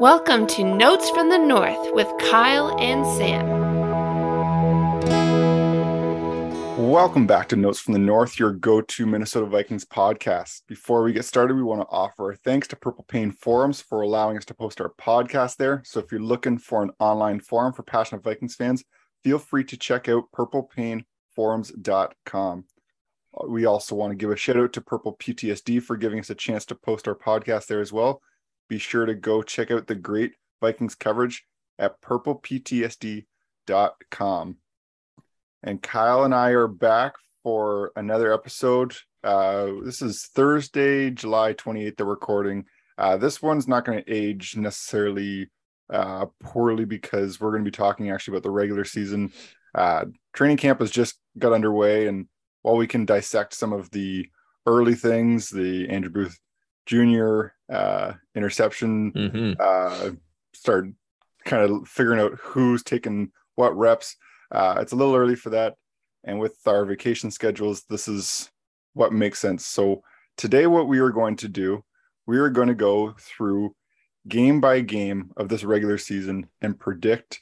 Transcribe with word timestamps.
Welcome 0.00 0.48
to 0.48 0.64
Notes 0.64 1.08
from 1.10 1.30
the 1.30 1.38
North 1.38 1.78
with 1.92 2.08
Kyle 2.18 2.76
and 2.80 3.06
Sam. 3.16 3.46
Welcome 6.76 7.28
back 7.28 7.48
to 7.50 7.56
Notes 7.56 7.78
from 7.78 7.92
the 7.92 8.00
North, 8.00 8.36
your 8.36 8.50
go 8.50 8.80
to 8.80 9.06
Minnesota 9.06 9.46
Vikings 9.46 9.84
podcast. 9.84 10.62
Before 10.66 11.04
we 11.04 11.12
get 11.12 11.24
started, 11.24 11.56
we 11.56 11.62
want 11.62 11.82
to 11.82 11.86
offer 11.94 12.36
thanks 12.44 12.66
to 12.68 12.76
Purple 12.76 13.04
Pain 13.06 13.30
Forums 13.30 13.80
for 13.80 14.00
allowing 14.00 14.36
us 14.36 14.44
to 14.46 14.54
post 14.54 14.80
our 14.80 14.92
podcast 15.00 15.58
there. 15.58 15.80
So 15.84 16.00
if 16.00 16.10
you're 16.10 16.20
looking 16.20 16.58
for 16.58 16.82
an 16.82 16.90
online 16.98 17.38
forum 17.38 17.72
for 17.72 17.84
passionate 17.84 18.24
Vikings 18.24 18.56
fans, 18.56 18.82
feel 19.22 19.38
free 19.38 19.62
to 19.62 19.76
check 19.76 20.08
out 20.08 20.24
purplepainforums.com. 20.36 22.64
Uh, 23.36 23.46
we 23.46 23.64
also 23.64 23.94
want 23.94 24.10
to 24.10 24.16
give 24.16 24.32
a 24.32 24.36
shout 24.36 24.56
out 24.56 24.72
to 24.72 24.80
Purple 24.80 25.16
PTSD 25.16 25.80
for 25.80 25.96
giving 25.96 26.18
us 26.18 26.30
a 26.30 26.34
chance 26.34 26.64
to 26.66 26.74
post 26.74 27.06
our 27.06 27.14
podcast 27.14 27.68
there 27.68 27.80
as 27.80 27.92
well. 27.92 28.20
Be 28.74 28.80
sure 28.80 29.06
to 29.06 29.14
go 29.14 29.40
check 29.40 29.70
out 29.70 29.86
the 29.86 29.94
great 29.94 30.32
Vikings 30.60 30.96
coverage 30.96 31.46
at 31.78 32.02
purpleptsd.com. 32.02 34.56
And 35.62 35.80
Kyle 35.80 36.24
and 36.24 36.34
I 36.34 36.50
are 36.50 36.66
back 36.66 37.14
for 37.44 37.92
another 37.94 38.34
episode. 38.34 38.96
Uh, 39.22 39.74
this 39.84 40.02
is 40.02 40.28
Thursday, 40.34 41.10
July 41.10 41.54
28th, 41.54 41.98
the 41.98 42.04
recording. 42.04 42.64
Uh, 42.98 43.16
this 43.16 43.40
one's 43.40 43.68
not 43.68 43.84
going 43.84 44.02
to 44.02 44.12
age 44.12 44.56
necessarily 44.56 45.48
uh, 45.88 46.26
poorly 46.42 46.84
because 46.84 47.40
we're 47.40 47.52
going 47.52 47.64
to 47.64 47.70
be 47.70 47.76
talking 47.76 48.10
actually 48.10 48.32
about 48.32 48.42
the 48.42 48.50
regular 48.50 48.84
season. 48.84 49.32
Uh, 49.72 50.06
training 50.32 50.56
camp 50.56 50.80
has 50.80 50.90
just 50.90 51.20
got 51.38 51.52
underway, 51.52 52.08
and 52.08 52.26
while 52.62 52.74
we 52.74 52.88
can 52.88 53.04
dissect 53.04 53.54
some 53.54 53.72
of 53.72 53.88
the 53.92 54.28
early 54.66 54.96
things, 54.96 55.48
the 55.48 55.88
Andrew 55.88 56.10
Booth 56.10 56.36
Jr. 56.86 57.53
Uh, 57.72 58.12
interception, 58.34 59.12
Mm-hmm. 59.12 59.52
uh, 59.58 60.10
start 60.52 60.86
kind 61.44 61.62
of 61.70 61.88
figuring 61.88 62.20
out 62.20 62.38
who's 62.40 62.82
taking 62.82 63.30
what 63.54 63.76
reps. 63.76 64.16
Uh, 64.50 64.76
it's 64.80 64.92
a 64.92 64.96
little 64.96 65.14
early 65.14 65.34
for 65.34 65.50
that, 65.50 65.74
and 66.24 66.38
with 66.38 66.56
our 66.66 66.84
vacation 66.84 67.30
schedules, 67.30 67.84
this 67.88 68.06
is 68.08 68.50
what 68.92 69.12
makes 69.12 69.38
sense. 69.38 69.66
So 69.66 70.02
today, 70.36 70.66
what 70.66 70.88
we 70.88 70.98
are 70.98 71.10
going 71.10 71.36
to 71.36 71.48
do, 71.48 71.82
we 72.26 72.38
are 72.38 72.50
going 72.50 72.68
to 72.68 72.74
go 72.74 73.14
through 73.18 73.74
game 74.28 74.60
by 74.60 74.80
game 74.80 75.30
of 75.36 75.48
this 75.48 75.64
regular 75.64 75.98
season 75.98 76.46
and 76.62 76.78
predict 76.78 77.40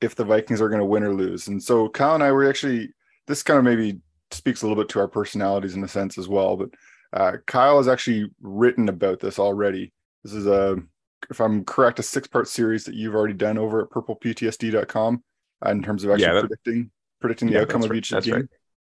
if 0.00 0.14
the 0.14 0.24
Vikings 0.24 0.60
are 0.60 0.68
going 0.68 0.80
to 0.80 0.84
win 0.86 1.02
or 1.04 1.14
lose. 1.14 1.48
And 1.48 1.62
so 1.62 1.88
Kyle 1.88 2.14
and 2.14 2.22
I 2.22 2.32
were 2.32 2.48
actually 2.48 2.90
this 3.26 3.42
kind 3.42 3.58
of 3.58 3.64
maybe 3.64 4.00
speaks 4.30 4.62
a 4.62 4.66
little 4.66 4.82
bit 4.82 4.88
to 4.90 5.00
our 5.00 5.08
personalities 5.08 5.74
in 5.74 5.84
a 5.84 5.88
sense 5.88 6.18
as 6.18 6.28
well. 6.28 6.56
But 6.56 6.70
uh, 7.16 7.36
Kyle 7.46 7.78
has 7.78 7.88
actually 7.88 8.30
written 8.40 8.88
about 8.88 9.20
this 9.20 9.38
already. 9.38 9.92
This 10.24 10.32
is 10.34 10.46
a, 10.46 10.76
if 11.30 11.40
I'm 11.40 11.64
correct, 11.64 11.98
a 11.98 12.02
six 12.02 12.28
part 12.28 12.46
series 12.48 12.84
that 12.84 12.94
you've 12.94 13.14
already 13.14 13.34
done 13.34 13.58
over 13.58 13.80
at 13.80 13.90
purpleptsd.com 13.90 15.22
uh, 15.64 15.70
in 15.70 15.82
terms 15.82 16.04
of 16.04 16.10
actually 16.10 16.24
Yeah, 16.26 16.32
that- 16.34 16.40
predicting 16.42 16.90
predicting 17.20 17.48
the 17.48 17.54
Yeah, 17.54 17.60
outcome 17.62 17.82
of 17.82 17.90
right. 17.90 17.96
each 17.96 18.10
That's 18.10 18.26
game. 18.26 18.34
right. 18.34 18.44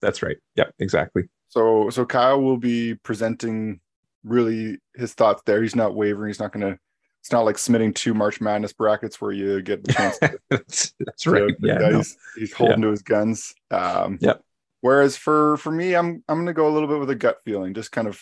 That's 0.02 0.22
right. 0.22 0.38
Yep, 0.56 0.74
exactly. 0.80 1.24
So 1.48 1.90
so 1.90 2.06
Kyle 2.06 2.42
will 2.42 2.58
be 2.58 2.96
presenting 2.96 3.80
really 4.24 4.78
his 4.96 5.14
thoughts 5.14 5.42
there. 5.46 5.62
He's 5.62 5.76
not 5.76 5.96
wavering. 5.96 6.30
He's 6.30 6.40
not 6.40 6.52
going 6.52 6.66
to. 6.74 6.78
It's 7.22 7.32
not 7.34 7.44
like 7.46 7.58
submitting 7.58 7.94
two 7.94 8.14
March 8.14 8.40
Madness 8.40 8.72
brackets 8.74 9.20
where 9.20 9.32
you 9.34 9.62
get 9.62 9.84
the 9.84 9.92
chance 9.94 10.18
to 10.20 10.40
that's, 10.50 10.94
that's 11.00 11.28
right. 11.28 11.54
Yeah. 11.60 11.80
yeah, 11.82 11.90
no. 11.90 11.98
he's, 11.98 12.18
he's 12.38 12.54
holding 12.54 12.82
to 12.82 12.92
his 12.92 13.02
guns. 13.02 13.54
Um, 13.72 14.18
Yep. 14.22 14.42
Whereas 14.82 15.18
for 15.18 15.58
for 15.58 15.72
me, 15.72 15.96
I'm 15.96 16.24
I'm 16.28 16.40
gonna 16.40 16.54
go 16.54 16.68
a 16.68 16.74
little 16.74 16.88
bit 16.88 17.00
with 17.00 17.10
a 17.10 17.16
gut 17.16 17.38
feeling, 17.44 17.74
just 17.74 17.92
kind 17.92 18.08
of, 18.08 18.22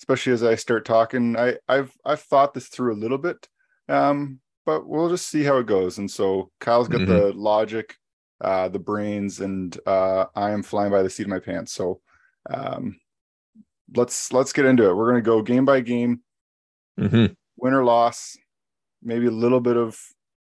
especially 0.00 0.32
as 0.32 0.42
I 0.42 0.54
start 0.54 0.84
talking. 0.84 1.36
I 1.36 1.56
I've 1.68 1.92
I've 2.04 2.20
thought 2.20 2.54
this 2.54 2.68
through 2.68 2.94
a 2.94 3.00
little 3.00 3.18
bit, 3.18 3.48
um, 3.88 4.40
but 4.66 4.86
we'll 4.86 5.08
just 5.08 5.28
see 5.28 5.42
how 5.42 5.56
it 5.58 5.66
goes. 5.66 5.98
And 5.98 6.10
so 6.10 6.50
Kyle's 6.60 6.88
got 6.88 7.06
the 7.06 7.32
logic, 7.32 7.96
uh, 8.40 8.68
the 8.68 8.78
brains, 8.78 9.40
and 9.40 9.76
uh, 9.86 10.26
I 10.34 10.50
am 10.50 10.62
flying 10.62 10.90
by 10.90 11.02
the 11.02 11.10
seat 11.10 11.24
of 11.24 11.30
my 11.30 11.40
pants. 11.40 11.72
So, 11.72 12.00
um, 12.50 13.00
let's 13.96 14.32
let's 14.32 14.52
get 14.52 14.66
into 14.66 14.88
it. 14.88 14.94
We're 14.94 15.08
gonna 15.08 15.22
go 15.22 15.42
game 15.42 15.64
by 15.64 15.80
game, 15.80 16.22
Mhm. 16.98 17.34
win 17.56 17.72
or 17.74 17.84
loss, 17.84 18.36
maybe 19.02 19.26
a 19.26 19.30
little 19.30 19.60
bit 19.60 19.78
of 19.78 19.98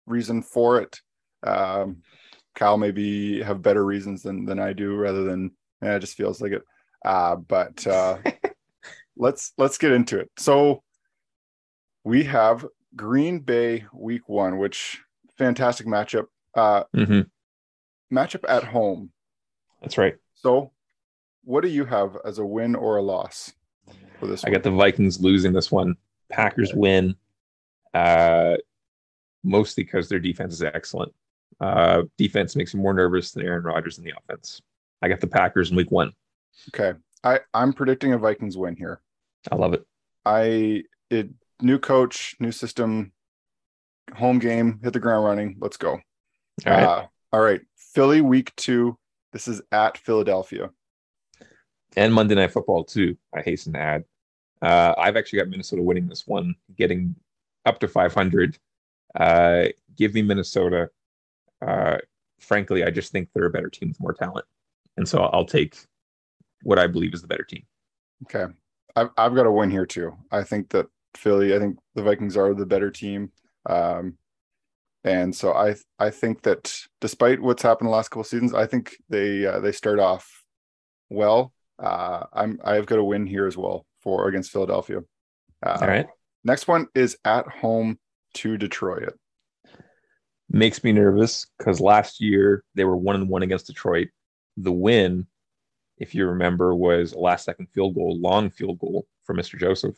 reason 0.08 0.42
for 0.42 0.82
it. 0.82 1.02
Um, 1.44 2.02
Kyle 2.60 2.78
maybe 2.78 3.42
have 3.42 3.62
better 3.62 3.86
reasons 3.86 4.22
than 4.22 4.44
than 4.44 4.60
I 4.60 4.74
do, 4.74 4.94
rather 4.98 5.24
than 5.24 5.52
eh, 5.82 5.96
it 5.96 6.00
just 6.00 6.18
feels 6.18 6.42
like 6.42 6.52
it. 6.52 6.62
Uh, 7.06 7.38
but 7.38 7.88
uh, 7.88 8.18
let's 9.18 9.54
let's 9.58 9.78
get 9.78 9.94
into 9.94 10.20
it. 10.20 10.30
So 10.38 10.84
we 12.04 12.26
have 12.26 12.66
Green 12.98 13.40
Bay 13.40 13.86
Week 13.94 14.28
One, 14.28 14.58
which 14.58 15.02
fantastic 15.38 15.88
matchup. 15.88 16.26
Uh, 16.54 16.84
Mhm. 16.94 17.30
matchup 18.12 18.44
at 18.50 18.66
home. 18.66 19.12
That's 19.82 19.98
right. 19.98 20.16
So, 20.34 20.74
what 21.46 21.62
do 21.62 21.70
you 21.70 21.86
have 21.86 22.18
as 22.26 22.40
a 22.40 22.46
win 22.46 22.76
or 22.76 22.98
a 22.98 23.02
loss 23.02 23.54
for 24.20 24.28
this? 24.28 24.44
I 24.44 24.48
one? 24.50 24.54
got 24.54 24.64
the 24.64 24.72
Vikings 24.72 25.22
losing 25.22 25.54
this 25.54 25.72
one. 25.72 25.96
Packers 26.30 26.74
win, 26.74 27.16
uh, 27.94 28.58
mostly 29.44 29.84
because 29.86 30.10
their 30.10 30.20
defense 30.20 30.54
is 30.54 30.62
excellent. 30.64 31.14
Uh, 31.62 32.04
defense 32.18 32.56
makes 32.56 32.74
me 32.74 32.82
more 32.82 32.94
nervous 32.94 33.32
than 33.32 33.46
Aaron 33.46 33.64
Rodgers 33.64 33.98
in 33.98 34.04
the 34.04 34.14
offense. 34.18 34.62
I 35.02 35.10
got 35.10 35.20
the 35.20 35.28
Packers 35.28 35.72
in 35.72 35.78
week 35.78 35.92
one. 35.92 36.14
okay. 36.74 36.98
I 37.24 37.40
I'm 37.54 37.74
predicting 37.74 38.14
a 38.14 38.18
Vikings 38.18 38.58
win 38.58 38.76
here. 38.76 39.02
I 39.52 39.56
love 39.56 39.74
it. 39.74 39.86
I 40.26 40.84
it 41.10 41.30
new 41.62 41.78
coach, 41.78 42.36
new 42.40 42.52
system, 42.52 43.12
home 44.16 44.40
game, 44.40 44.80
hit 44.84 44.94
the 44.94 45.00
ground 45.00 45.26
running. 45.26 45.58
Let's 45.60 45.78
go. 45.78 45.92
All 45.92 46.02
right. 46.66 46.84
Uh, 46.84 47.08
all 47.34 47.42
right. 47.42 47.62
Philly 47.76 48.22
week 48.22 48.56
two. 48.56 48.98
This 49.34 49.48
is 49.48 49.62
at 49.72 49.98
Philadelphia. 49.98 50.70
and 51.98 52.14
Monday 52.14 52.36
Night 52.36 52.52
Football 52.52 52.84
too. 52.86 53.18
I 53.36 53.42
hasten 53.42 53.74
to 53.74 53.80
add. 53.80 54.04
Uh, 54.62 54.94
I've 54.98 55.16
actually 55.18 55.40
got 55.40 55.50
Minnesota 55.50 55.82
winning 55.82 56.08
this 56.08 56.26
one, 56.28 56.56
getting 56.76 57.16
up 57.66 57.80
to 57.80 57.88
500. 57.88 58.58
Uh, 59.16 59.66
give 59.96 60.14
me 60.14 60.22
Minnesota. 60.22 60.90
Uh, 61.66 61.98
frankly, 62.40 62.84
I 62.84 62.90
just 62.90 63.12
think 63.12 63.30
they're 63.34 63.46
a 63.46 63.52
better 63.52 63.70
team 63.70 63.90
with 63.90 64.00
more 64.00 64.14
talent, 64.14 64.46
and 64.98 65.08
so 65.08 65.20
I'll 65.20 65.46
take 65.46 65.76
what 66.64 66.80
I 66.80 66.88
believe 66.88 67.14
is 67.14 67.22
the 67.22 67.28
better 67.28 67.44
team. 67.44 67.64
Okay. 68.24 68.52
I've 68.96 69.10
I've 69.18 69.36
got 69.36 69.46
a 69.46 69.52
win 69.52 69.72
here 69.72 69.86
too. 69.86 70.16
I 70.32 70.44
think 70.44 70.70
that 70.70 70.88
Philly, 71.16 71.56
I 71.56 71.60
think 71.60 71.78
the 71.96 72.04
Vikings 72.04 72.38
are 72.38 72.54
the 72.54 72.66
better 72.66 72.92
team. 72.92 73.32
Um 73.70 74.18
and 75.04 75.34
so 75.34 75.54
I 75.54 75.76
I 75.98 76.10
think 76.10 76.42
that 76.44 76.78
despite 77.00 77.42
what's 77.42 77.64
happened 77.64 77.88
the 77.88 77.92
last 77.92 78.10
couple 78.10 78.22
of 78.22 78.28
seasons, 78.28 78.54
I 78.54 78.66
think 78.66 78.98
they 79.10 79.46
uh, 79.46 79.60
they 79.60 79.72
start 79.72 80.00
off 80.00 80.44
well. 81.10 81.54
Uh 81.78 82.26
I'm 82.34 82.60
I've 82.64 82.86
got 82.86 83.00
a 83.00 83.04
win 83.04 83.26
here 83.26 83.48
as 83.48 83.56
well 83.56 83.86
for 84.02 84.28
against 84.28 84.52
Philadelphia. 84.52 85.00
Uh, 85.66 85.78
All 85.82 85.88
right, 85.88 86.08
Next 86.44 86.68
one 86.68 86.88
is 86.96 87.18
at 87.26 87.48
home 87.48 88.00
to 88.36 88.58
Detroit. 88.58 89.18
Makes 90.50 90.84
me 90.84 90.92
nervous 90.92 91.48
because 91.58 91.80
last 91.80 92.20
year 92.20 92.64
they 92.76 92.84
were 92.84 92.98
one 92.98 93.16
and 93.16 93.30
one 93.30 93.44
against 93.44 93.68
Detroit. 93.68 94.10
The 94.58 94.72
win, 94.72 95.28
if 95.98 96.16
you 96.16 96.28
remember, 96.28 96.76
was 96.76 97.14
a 97.14 97.20
last 97.20 97.46
second 97.46 97.68
field 97.68 97.96
goal, 97.96 98.20
long 98.20 98.50
field 98.50 98.80
goal 98.80 99.08
for 99.24 99.36
Mr. 99.36 99.60
Joseph. 99.60 99.98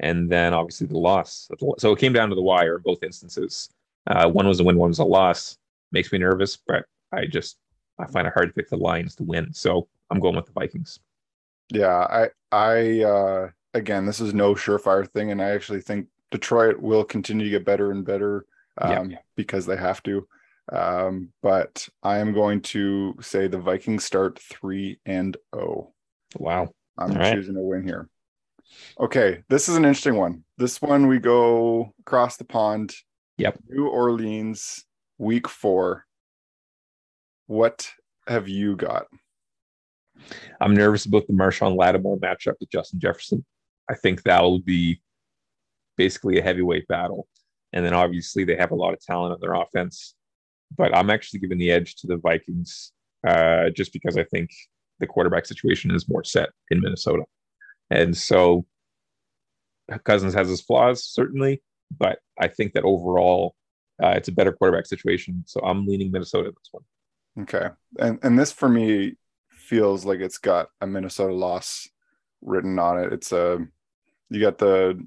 And 0.00 0.30
then 0.30 0.54
obviously 0.54 0.86
the 0.86 0.98
loss. 0.98 1.48
So 1.78 1.92
it 1.92 1.98
came 1.98 2.12
down 2.12 2.30
to 2.30 2.34
the 2.34 2.42
wire 2.42 2.76
in 2.76 2.82
both 2.82 3.02
instances. 3.02 3.68
Uh, 4.06 4.28
one 4.28 4.48
was 4.48 4.58
a 4.58 4.64
win, 4.64 4.76
one 4.76 4.90
was 4.90 4.98
a 4.98 5.04
loss. 5.04 5.58
Makes 5.92 6.10
me 6.10 6.18
nervous, 6.18 6.56
but 6.56 6.86
I 7.12 7.26
just 7.26 7.58
I 7.98 8.06
find 8.06 8.26
it 8.26 8.32
hard 8.32 8.48
to 8.48 8.54
pick 8.54 8.70
the 8.70 8.76
Lions 8.76 9.14
to 9.16 9.22
win. 9.22 9.52
So 9.52 9.88
I'm 10.10 10.18
going 10.18 10.34
with 10.34 10.46
the 10.46 10.52
Vikings. 10.52 10.98
Yeah, 11.68 11.98
I 12.10 12.28
I 12.50 13.02
uh 13.02 13.48
again, 13.74 14.06
this 14.06 14.20
is 14.20 14.32
no 14.32 14.54
surefire 14.54 15.08
thing, 15.08 15.30
and 15.30 15.42
I 15.42 15.50
actually 15.50 15.82
think 15.82 16.06
Detroit 16.30 16.80
will 16.80 17.04
continue 17.04 17.44
to 17.44 17.50
get 17.50 17.66
better 17.66 17.90
and 17.90 18.04
better 18.04 18.46
um, 18.78 19.10
Yeah. 19.10 19.18
because 19.36 19.66
they 19.66 19.76
have 19.76 20.02
to. 20.04 20.26
Um, 20.70 21.30
but 21.42 21.88
I 22.02 22.18
am 22.18 22.32
going 22.32 22.60
to 22.62 23.16
say 23.20 23.46
the 23.48 23.58
Vikings 23.58 24.04
start 24.04 24.38
three 24.38 24.98
and 25.04 25.36
oh. 25.52 25.92
Wow. 26.38 26.70
I'm 26.98 27.10
All 27.12 27.16
right. 27.18 27.34
choosing 27.34 27.56
a 27.56 27.62
win 27.62 27.84
here. 27.84 28.08
Okay, 28.98 29.42
this 29.48 29.68
is 29.68 29.76
an 29.76 29.84
interesting 29.84 30.16
one. 30.16 30.44
This 30.56 30.80
one 30.80 31.06
we 31.06 31.18
go 31.18 31.92
across 32.00 32.36
the 32.36 32.44
pond. 32.44 32.94
Yep. 33.38 33.58
New 33.68 33.88
Orleans, 33.88 34.84
week 35.18 35.48
four. 35.48 36.06
What 37.46 37.90
have 38.26 38.48
you 38.48 38.76
got? 38.76 39.06
I'm 40.60 40.74
nervous 40.74 41.06
about 41.06 41.26
the 41.26 41.32
Marshon 41.32 41.76
Lattimore 41.76 42.18
matchup 42.18 42.54
with 42.60 42.70
Justin 42.70 43.00
Jefferson. 43.00 43.44
I 43.90 43.94
think 43.94 44.22
that 44.22 44.42
will 44.42 44.60
be 44.60 45.02
basically 45.96 46.38
a 46.38 46.42
heavyweight 46.42 46.86
battle. 46.88 47.26
And 47.72 47.84
then 47.84 47.94
obviously 47.94 48.44
they 48.44 48.56
have 48.56 48.70
a 48.70 48.76
lot 48.76 48.92
of 48.92 49.00
talent 49.00 49.32
on 49.32 49.40
their 49.40 49.54
offense. 49.54 50.14
But 50.76 50.96
I'm 50.96 51.10
actually 51.10 51.40
giving 51.40 51.58
the 51.58 51.70
edge 51.70 51.96
to 51.96 52.06
the 52.06 52.16
Vikings 52.16 52.92
uh, 53.26 53.70
just 53.70 53.92
because 53.92 54.16
I 54.16 54.24
think 54.24 54.50
the 55.00 55.06
quarterback 55.06 55.46
situation 55.46 55.90
is 55.90 56.08
more 56.08 56.24
set 56.24 56.50
in 56.70 56.80
Minnesota. 56.80 57.24
And 57.90 58.16
so 58.16 58.64
Cousins 60.04 60.34
has 60.34 60.48
his 60.48 60.60
flaws, 60.60 61.04
certainly, 61.04 61.62
but 61.98 62.18
I 62.40 62.48
think 62.48 62.72
that 62.72 62.84
overall 62.84 63.54
uh, 64.02 64.14
it's 64.16 64.28
a 64.28 64.32
better 64.32 64.52
quarterback 64.52 64.86
situation. 64.86 65.44
So 65.46 65.60
I'm 65.60 65.86
leaning 65.86 66.10
Minnesota 66.10 66.48
in 66.48 66.54
this 66.56 66.68
one. 66.70 66.84
Okay, 67.40 67.68
and 67.98 68.18
and 68.22 68.38
this 68.38 68.52
for 68.52 68.68
me 68.68 69.16
feels 69.50 70.04
like 70.04 70.20
it's 70.20 70.38
got 70.38 70.68
a 70.80 70.86
Minnesota 70.86 71.32
loss 71.32 71.88
written 72.42 72.78
on 72.78 72.98
it. 72.98 73.12
It's 73.12 73.32
a 73.32 73.58
you 74.28 74.40
got 74.40 74.58
the 74.58 75.06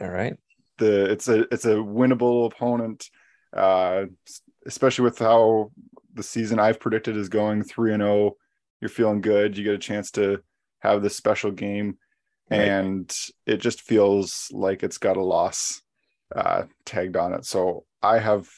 all 0.00 0.08
right 0.08 0.36
the 0.78 1.10
it's 1.10 1.28
a 1.28 1.40
it's 1.52 1.64
a 1.64 1.74
winnable 1.74 2.46
opponent, 2.46 3.08
uh, 3.56 4.04
especially 4.66 5.04
with 5.04 5.18
how 5.18 5.70
the 6.14 6.22
season 6.22 6.58
I've 6.58 6.80
predicted 6.80 7.16
is 7.16 7.28
going 7.28 7.62
three 7.62 7.92
and 7.92 8.02
zero. 8.02 8.12
Oh. 8.12 8.36
You're 8.80 8.88
feeling 8.88 9.20
good. 9.20 9.58
You 9.58 9.64
get 9.64 9.74
a 9.74 9.78
chance 9.78 10.12
to 10.12 10.40
have 10.80 11.02
this 11.02 11.16
special 11.16 11.50
game, 11.50 11.98
right. 12.50 12.60
and 12.60 13.16
it 13.44 13.56
just 13.56 13.80
feels 13.80 14.48
like 14.52 14.84
it's 14.84 14.98
got 14.98 15.16
a 15.16 15.22
loss 15.22 15.82
uh, 16.34 16.64
tagged 16.84 17.16
on 17.16 17.34
it. 17.34 17.44
So 17.44 17.84
I 18.02 18.18
have 18.18 18.48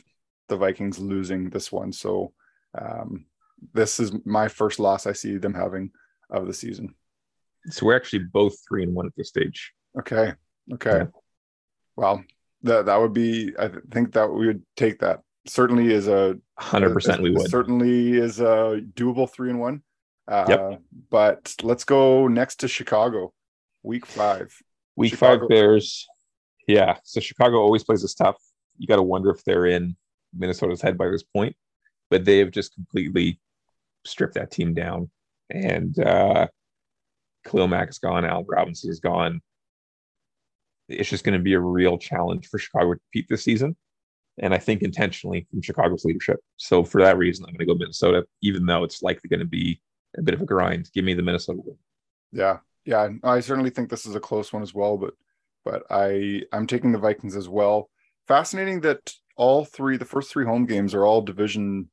the 0.49 0.57
Vikings 0.57 0.99
losing 0.99 1.49
this 1.49 1.73
one. 1.73 1.93
So 1.93 2.33
um, 2.79 3.25
this 3.73 3.99
is 3.99 4.13
my 4.27 4.49
first 4.49 4.79
loss 4.79 5.07
I 5.07 5.13
see 5.13 5.39
them 5.39 5.55
having 5.55 5.91
of 6.29 6.47
the 6.47 6.55
season. 6.55 6.95
So 7.67 7.87
we're 7.87 7.97
actually 7.97 8.25
both 8.33 8.55
three 8.69 8.83
and 8.83 8.95
one 8.95 9.07
at 9.07 9.13
this 9.17 9.29
stage. 9.29 9.73
Okay. 9.99 10.35
Okay. 10.75 10.91
Yeah. 10.99 11.20
Well, 11.97 12.25
that 12.63 12.87
that 12.87 13.01
would 13.01 13.13
be. 13.13 13.53
I 13.59 13.71
think 13.91 14.13
that 14.13 14.31
we 14.31 14.47
would 14.47 14.63
take 14.77 15.01
that. 15.01 15.23
Certainly 15.47 15.93
is 15.93 16.09
a 16.09 16.37
hundred 16.59 16.93
percent. 16.93 17.23
We 17.23 17.31
would 17.31 17.51
certainly 17.51 18.13
is 18.13 18.41
a 18.41 18.83
doable 18.95 19.31
three 19.31 19.51
and 19.51 19.61
one. 19.61 19.83
Uh, 20.29 20.47
yep. 20.49 20.83
But 21.11 21.55
let's 21.63 21.85
go 21.85 22.29
next 22.29 22.57
to 22.57 22.69
Chicago, 22.69 23.33
week 23.83 24.07
five. 24.07 24.55
Week 24.97 25.13
Chicago. 25.13 25.41
five 25.43 25.49
Bears. 25.49 26.07
Yeah. 26.67 26.99
So 27.05 27.21
Chicago 27.21 27.57
always 27.57 27.85
plays 27.85 28.05
us 28.05 28.15
tough. 28.15 28.37
You 28.79 28.87
got 28.87 28.97
to 28.97 29.03
wonder 29.03 29.31
if 29.31 29.43
they're 29.45 29.67
in 29.67 29.97
Minnesota's 30.37 30.81
head 30.81 30.97
by 30.97 31.09
this 31.09 31.23
point, 31.23 31.57
but 32.11 32.25
they 32.25 32.39
have 32.39 32.51
just 32.51 32.75
completely 32.75 33.41
stripped 34.07 34.35
that 34.35 34.51
team 34.51 34.75
down. 34.75 35.11
And 35.51 35.99
uh, 35.99 36.47
Khalil 37.45 37.69
Mack 37.69 37.89
is 37.89 37.99
gone. 37.99 38.25
Al 38.25 38.45
Robinson 38.45 38.91
is 38.91 39.01
gone. 39.01 39.41
It's 40.91 41.09
just 41.09 41.25
going 41.25 41.39
to 41.39 41.43
be 41.43 41.55
a 41.55 41.61
real 41.61 41.99
challenge 41.99 42.49
for 42.49 42.59
Chicago 42.59 42.95
to 42.95 43.01
compete 43.01 43.27
this 43.29 43.45
season. 43.45 43.77
And 44.39 44.55
I 44.55 44.59
think 44.59 44.83
intentionally 44.83 45.47
from 45.51 45.63
Chicago's 45.63 46.05
leadership. 46.05 46.41
So 46.57 46.83
for 46.85 47.03
that 47.03 47.19
reason, 47.19 47.45
I'm 47.45 47.53
going 47.53 47.67
to 47.67 47.67
go 47.67 47.79
Minnesota, 47.79 48.25
even 48.43 48.67
though 48.67 48.85
it's 48.85 49.03
likely 49.03 49.29
going 49.29 49.41
to 49.41 49.47
be 49.47 49.81
a 50.17 50.23
bit 50.23 50.35
of 50.35 50.41
a 50.41 50.47
grind. 50.47 50.91
Give 50.95 51.05
me 51.05 51.15
the 51.15 51.23
Minnesota 51.23 51.61
win. 51.65 51.77
Yeah. 52.33 52.59
Yeah. 52.85 53.09
I 53.23 53.41
certainly 53.41 53.71
think 53.71 53.91
this 53.91 54.07
is 54.07 54.15
a 54.15 54.21
close 54.21 54.53
one 54.53 54.63
as 54.63 54.75
well, 54.75 54.97
but 54.97 55.15
but 55.65 55.83
I 55.91 56.43
I'm 56.53 56.67
taking 56.67 56.93
the 56.93 56.99
Vikings 56.99 57.37
as 57.37 57.49
well. 57.49 57.91
Fascinating 58.27 58.81
that 58.81 59.13
all 59.37 59.65
three, 59.65 59.97
the 59.97 60.05
first 60.05 60.31
three 60.31 60.47
home 60.47 60.65
games 60.65 60.95
are 60.95 61.05
all 61.05 61.23
division 61.23 61.91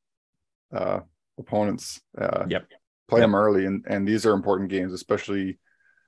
uh 0.73 0.99
opponents. 1.37 2.01
Uh, 2.17 2.45
yep. 2.49 2.67
Play 3.07 3.19
yep. 3.19 3.25
them 3.25 3.35
early, 3.35 3.65
and 3.65 3.85
and 3.87 4.07
these 4.07 4.25
are 4.25 4.33
important 4.33 4.69
games, 4.69 4.93
especially 4.93 5.59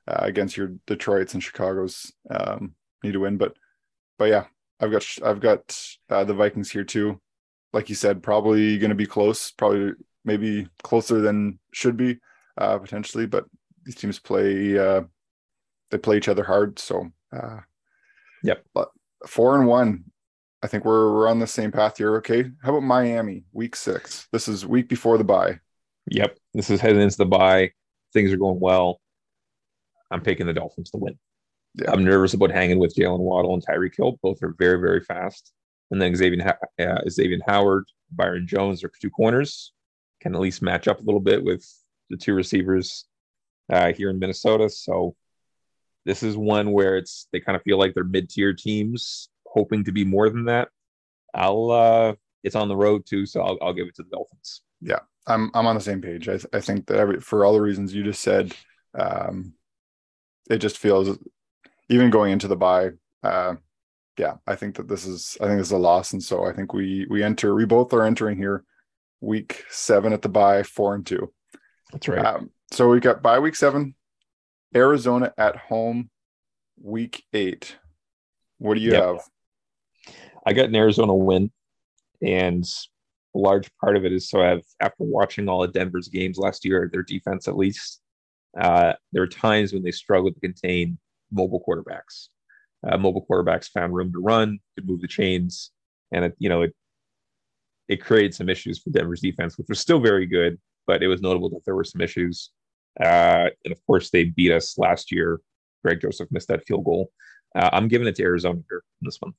uh, 0.07 0.19
against 0.21 0.57
your 0.57 0.73
Detroit's 0.85 1.33
and 1.33 1.43
Chicago's. 1.43 2.11
Um, 2.29 2.73
need 3.03 3.13
to 3.13 3.19
win, 3.19 3.37
but 3.37 3.55
but 4.17 4.25
yeah, 4.25 4.45
I've 4.79 4.91
got 4.91 5.05
I've 5.23 5.39
got 5.39 5.79
uh, 6.09 6.23
the 6.23 6.33
Vikings 6.33 6.71
here 6.71 6.83
too. 6.83 7.19
Like 7.73 7.89
you 7.89 7.95
said, 7.95 8.23
probably 8.23 8.77
going 8.77 8.89
to 8.89 8.95
be 8.95 9.05
close. 9.05 9.51
Probably 9.51 9.93
maybe 10.25 10.67
closer 10.83 11.21
than 11.21 11.59
should 11.73 11.97
be 11.97 12.19
uh, 12.57 12.77
potentially, 12.79 13.25
but 13.25 13.45
these 13.85 13.95
teams 13.95 14.19
play 14.19 14.77
uh, 14.77 15.01
they 15.91 15.97
play 15.97 16.17
each 16.17 16.29
other 16.29 16.43
hard. 16.43 16.79
So 16.79 17.11
uh, 17.31 17.59
yep, 18.43 18.65
but 18.73 18.89
four 19.27 19.57
and 19.57 19.67
one 19.67 20.05
I 20.61 20.67
think 20.67 20.83
we're 20.83 21.13
we're 21.13 21.27
on 21.27 21.39
the 21.39 21.47
same 21.47 21.71
path 21.71 21.97
here. 21.97 22.17
Okay. 22.17 22.43
How 22.61 22.69
about 22.69 22.83
Miami, 22.83 23.43
week 23.53 23.75
six? 23.75 24.27
This 24.31 24.47
is 24.47 24.65
week 24.65 24.89
before 24.89 25.17
the 25.17 25.23
bye. 25.23 25.59
Yep. 26.07 26.37
This 26.53 26.69
is 26.69 26.81
heading 26.81 27.01
into 27.01 27.17
the 27.17 27.25
bye. 27.25 27.71
Things 28.13 28.31
are 28.33 28.37
going 28.37 28.59
well. 28.59 28.99
I'm 30.11 30.21
picking 30.21 30.47
the 30.47 30.53
Dolphins 30.53 30.89
to 30.91 30.97
win. 30.97 31.17
Yeah. 31.75 31.91
I'm 31.91 32.03
nervous 32.03 32.33
about 32.33 32.51
hanging 32.51 32.79
with 32.79 32.95
Jaylen 32.95 33.19
Waddle 33.19 33.53
and 33.53 33.65
Tyreek 33.65 33.95
Hill. 33.95 34.19
Both 34.21 34.41
are 34.43 34.55
very, 34.57 34.79
very 34.79 35.01
fast. 35.01 35.53
And 35.91 36.01
then 36.01 36.15
Xavier, 36.15 36.57
uh, 36.79 37.09
Xavier 37.09 37.39
Howard, 37.47 37.85
Byron 38.11 38.47
Jones 38.47 38.83
are 38.83 38.91
two 39.01 39.09
corners. 39.09 39.73
Can 40.21 40.35
at 40.35 40.41
least 40.41 40.61
match 40.61 40.87
up 40.87 40.99
a 40.99 41.03
little 41.03 41.21
bit 41.21 41.43
with 41.43 41.65
the 42.09 42.17
two 42.17 42.33
receivers 42.33 43.05
uh, 43.71 43.93
here 43.93 44.09
in 44.09 44.19
Minnesota. 44.19 44.69
So 44.69 45.15
this 46.05 46.23
is 46.23 46.35
one 46.35 46.71
where 46.71 46.97
it's 46.97 47.27
they 47.31 47.39
kind 47.39 47.55
of 47.55 47.61
feel 47.63 47.77
like 47.77 47.93
they're 47.93 48.03
mid-tier 48.03 48.53
teams 48.53 49.29
hoping 49.45 49.83
to 49.83 49.91
be 49.91 50.03
more 50.03 50.29
than 50.29 50.45
that. 50.45 50.69
I'll 51.33 51.71
uh 51.71 52.15
it's 52.43 52.55
on 52.55 52.67
the 52.67 52.75
road 52.75 53.05
too, 53.05 53.25
so 53.25 53.41
I'll, 53.41 53.57
I'll 53.61 53.73
give 53.73 53.87
it 53.87 53.95
to 53.95 54.03
the 54.03 54.09
Dolphins. 54.09 54.61
Yeah, 54.81 54.99
I'm 55.27 55.51
I'm 55.53 55.67
on 55.67 55.75
the 55.75 55.81
same 55.81 56.01
page. 56.01 56.27
I, 56.29 56.39
I 56.53 56.61
think 56.61 56.87
that 56.87 56.97
every 56.97 57.19
for 57.19 57.45
all 57.45 57.53
the 57.53 57.61
reasons 57.61 57.93
you 57.93 58.03
just 58.03 58.21
said, 58.21 58.53
um, 58.97 59.53
it 60.49 60.57
just 60.57 60.77
feels 60.77 61.17
even 61.89 62.09
going 62.09 62.31
into 62.31 62.47
the 62.47 62.55
bye, 62.55 62.91
Uh, 63.23 63.55
yeah, 64.17 64.35
I 64.45 64.55
think 64.55 64.75
that 64.75 64.87
this 64.87 65.05
is 65.05 65.37
I 65.39 65.45
think 65.45 65.59
this 65.59 65.67
is 65.67 65.73
a 65.73 65.77
loss, 65.77 66.13
and 66.13 66.21
so 66.21 66.45
I 66.45 66.53
think 66.53 66.73
we 66.73 67.07
we 67.09 67.23
enter 67.23 67.55
we 67.55 67.65
both 67.65 67.93
are 67.93 68.05
entering 68.05 68.37
here 68.37 68.63
week 69.21 69.63
seven 69.69 70.13
at 70.13 70.21
the 70.21 70.29
bye 70.29 70.63
four 70.63 70.93
and 70.93 71.05
two. 71.05 71.31
That's 71.91 72.07
right. 72.07 72.25
Um, 72.25 72.51
so 72.71 72.89
we've 72.89 73.01
got 73.01 73.21
bye 73.21 73.39
week 73.39 73.55
seven, 73.55 73.95
Arizona 74.75 75.33
at 75.37 75.55
home, 75.55 76.09
week 76.81 77.23
eight. 77.33 77.77
What 78.57 78.75
do 78.75 78.81
you 78.81 78.91
yep. 78.91 79.03
have? 79.03 79.19
I 80.45 80.53
got 80.53 80.69
an 80.69 80.75
Arizona 80.75 81.15
win, 81.15 81.51
and 82.21 82.65
a 83.35 83.37
large 83.37 83.69
part 83.79 83.95
of 83.95 84.03
it 84.03 84.11
is 84.11 84.29
so 84.29 84.41
I've 84.41 84.65
after 84.81 85.03
watching 85.03 85.47
all 85.47 85.63
of 85.63 85.71
Denver's 85.71 86.09
games 86.09 86.37
last 86.37 86.65
year, 86.65 86.89
their 86.91 87.03
defense 87.03 87.47
at 87.47 87.55
least, 87.55 88.01
uh, 88.59 88.93
there 89.13 89.23
are 89.23 89.27
times 89.27 89.71
when 89.71 89.83
they 89.83 89.91
struggled 89.91 90.33
to 90.35 90.41
contain 90.41 90.97
mobile 91.31 91.63
quarterbacks. 91.67 92.27
Uh, 92.87 92.97
mobile 92.97 93.25
quarterbacks 93.29 93.69
found 93.69 93.93
room 93.93 94.11
to 94.13 94.19
run, 94.19 94.59
could 94.75 94.87
move 94.87 95.01
the 95.01 95.07
chains, 95.07 95.71
and 96.11 96.25
it, 96.25 96.35
you 96.39 96.49
know 96.49 96.61
it 96.61 96.73
it 97.87 98.03
created 98.03 98.33
some 98.33 98.49
issues 98.49 98.79
for 98.79 98.91
Denver's 98.91 99.21
defense, 99.21 99.57
which 99.57 99.67
was 99.67 99.79
still 99.79 99.99
very 99.99 100.25
good, 100.25 100.59
but 100.85 101.01
it 101.03 101.07
was 101.07 101.21
notable 101.21 101.49
that 101.49 101.65
there 101.65 101.75
were 101.75 101.83
some 101.83 102.01
issues. 102.01 102.51
Uh, 102.99 103.49
and 103.65 103.71
of 103.71 103.85
course, 103.85 104.11
they 104.11 104.25
beat 104.25 104.51
us 104.51 104.77
last 104.77 105.11
year. 105.11 105.41
Greg 105.83 105.99
Joseph 105.99 106.29
missed 106.31 106.49
that 106.49 106.63
field 106.65 106.85
goal. 106.85 107.11
Uh, 107.55 107.69
I'm 107.73 107.87
giving 107.87 108.07
it 108.07 108.15
to 108.15 108.23
Arizona 108.23 108.61
here 108.69 108.83
in 109.01 109.05
this 109.05 109.17
one. 109.19 109.33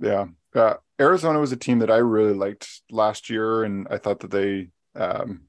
Yeah. 0.00 0.26
Uh, 0.54 0.74
Arizona 1.00 1.38
was 1.38 1.52
a 1.52 1.56
team 1.56 1.78
that 1.80 1.90
I 1.90 1.98
really 1.98 2.34
liked 2.34 2.68
last 2.90 3.30
year, 3.30 3.62
and 3.62 3.86
I 3.90 3.98
thought 3.98 4.20
that 4.20 4.30
they 4.30 4.68
um, 4.96 5.42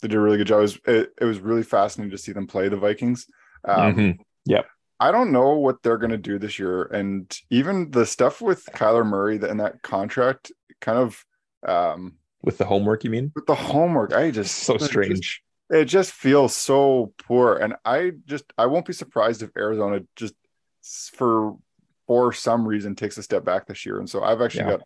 they 0.00 0.08
did 0.08 0.16
a 0.16 0.20
really 0.20 0.38
good 0.38 0.46
job. 0.46 0.58
It 0.58 0.62
was, 0.62 0.78
it, 0.86 1.12
it 1.20 1.24
was 1.24 1.40
really 1.40 1.62
fascinating 1.62 2.12
to 2.12 2.18
see 2.18 2.32
them 2.32 2.46
play 2.46 2.68
the 2.68 2.76
Vikings. 2.76 3.26
Um, 3.64 3.94
mm-hmm. 3.94 4.22
Yep. 4.46 4.66
I 4.98 5.10
don't 5.10 5.32
know 5.32 5.56
what 5.56 5.82
they're 5.82 5.98
going 5.98 6.10
to 6.10 6.16
do 6.16 6.38
this 6.38 6.58
year, 6.58 6.84
and 6.84 7.30
even 7.50 7.90
the 7.90 8.06
stuff 8.06 8.40
with 8.40 8.64
Kyler 8.72 9.06
Murray 9.06 9.36
and 9.36 9.60
that 9.60 9.82
contract, 9.82 10.52
kind 10.80 10.98
of 10.98 11.24
um, 11.66 12.14
with 12.42 12.58
the 12.58 12.64
homework. 12.64 13.04
You 13.04 13.10
mean 13.10 13.32
with 13.34 13.46
the 13.46 13.54
homework? 13.54 14.14
I 14.14 14.30
just 14.30 14.56
so 14.56 14.78
strange. 14.78 15.20
Just, 15.20 15.40
it 15.68 15.84
just 15.86 16.12
feels 16.12 16.54
so 16.54 17.12
poor, 17.18 17.56
and 17.56 17.74
I 17.84 18.12
just 18.24 18.44
I 18.56 18.66
won't 18.66 18.86
be 18.86 18.92
surprised 18.92 19.42
if 19.42 19.50
Arizona 19.56 20.00
just 20.14 20.34
for 21.12 21.56
for 22.06 22.32
some 22.32 22.66
reason 22.66 22.94
takes 22.94 23.18
a 23.18 23.22
step 23.22 23.44
back 23.44 23.66
this 23.66 23.84
year. 23.84 23.98
And 23.98 24.08
so 24.08 24.22
I've 24.22 24.40
actually 24.40 24.70
yeah. 24.70 24.76
got 24.76 24.82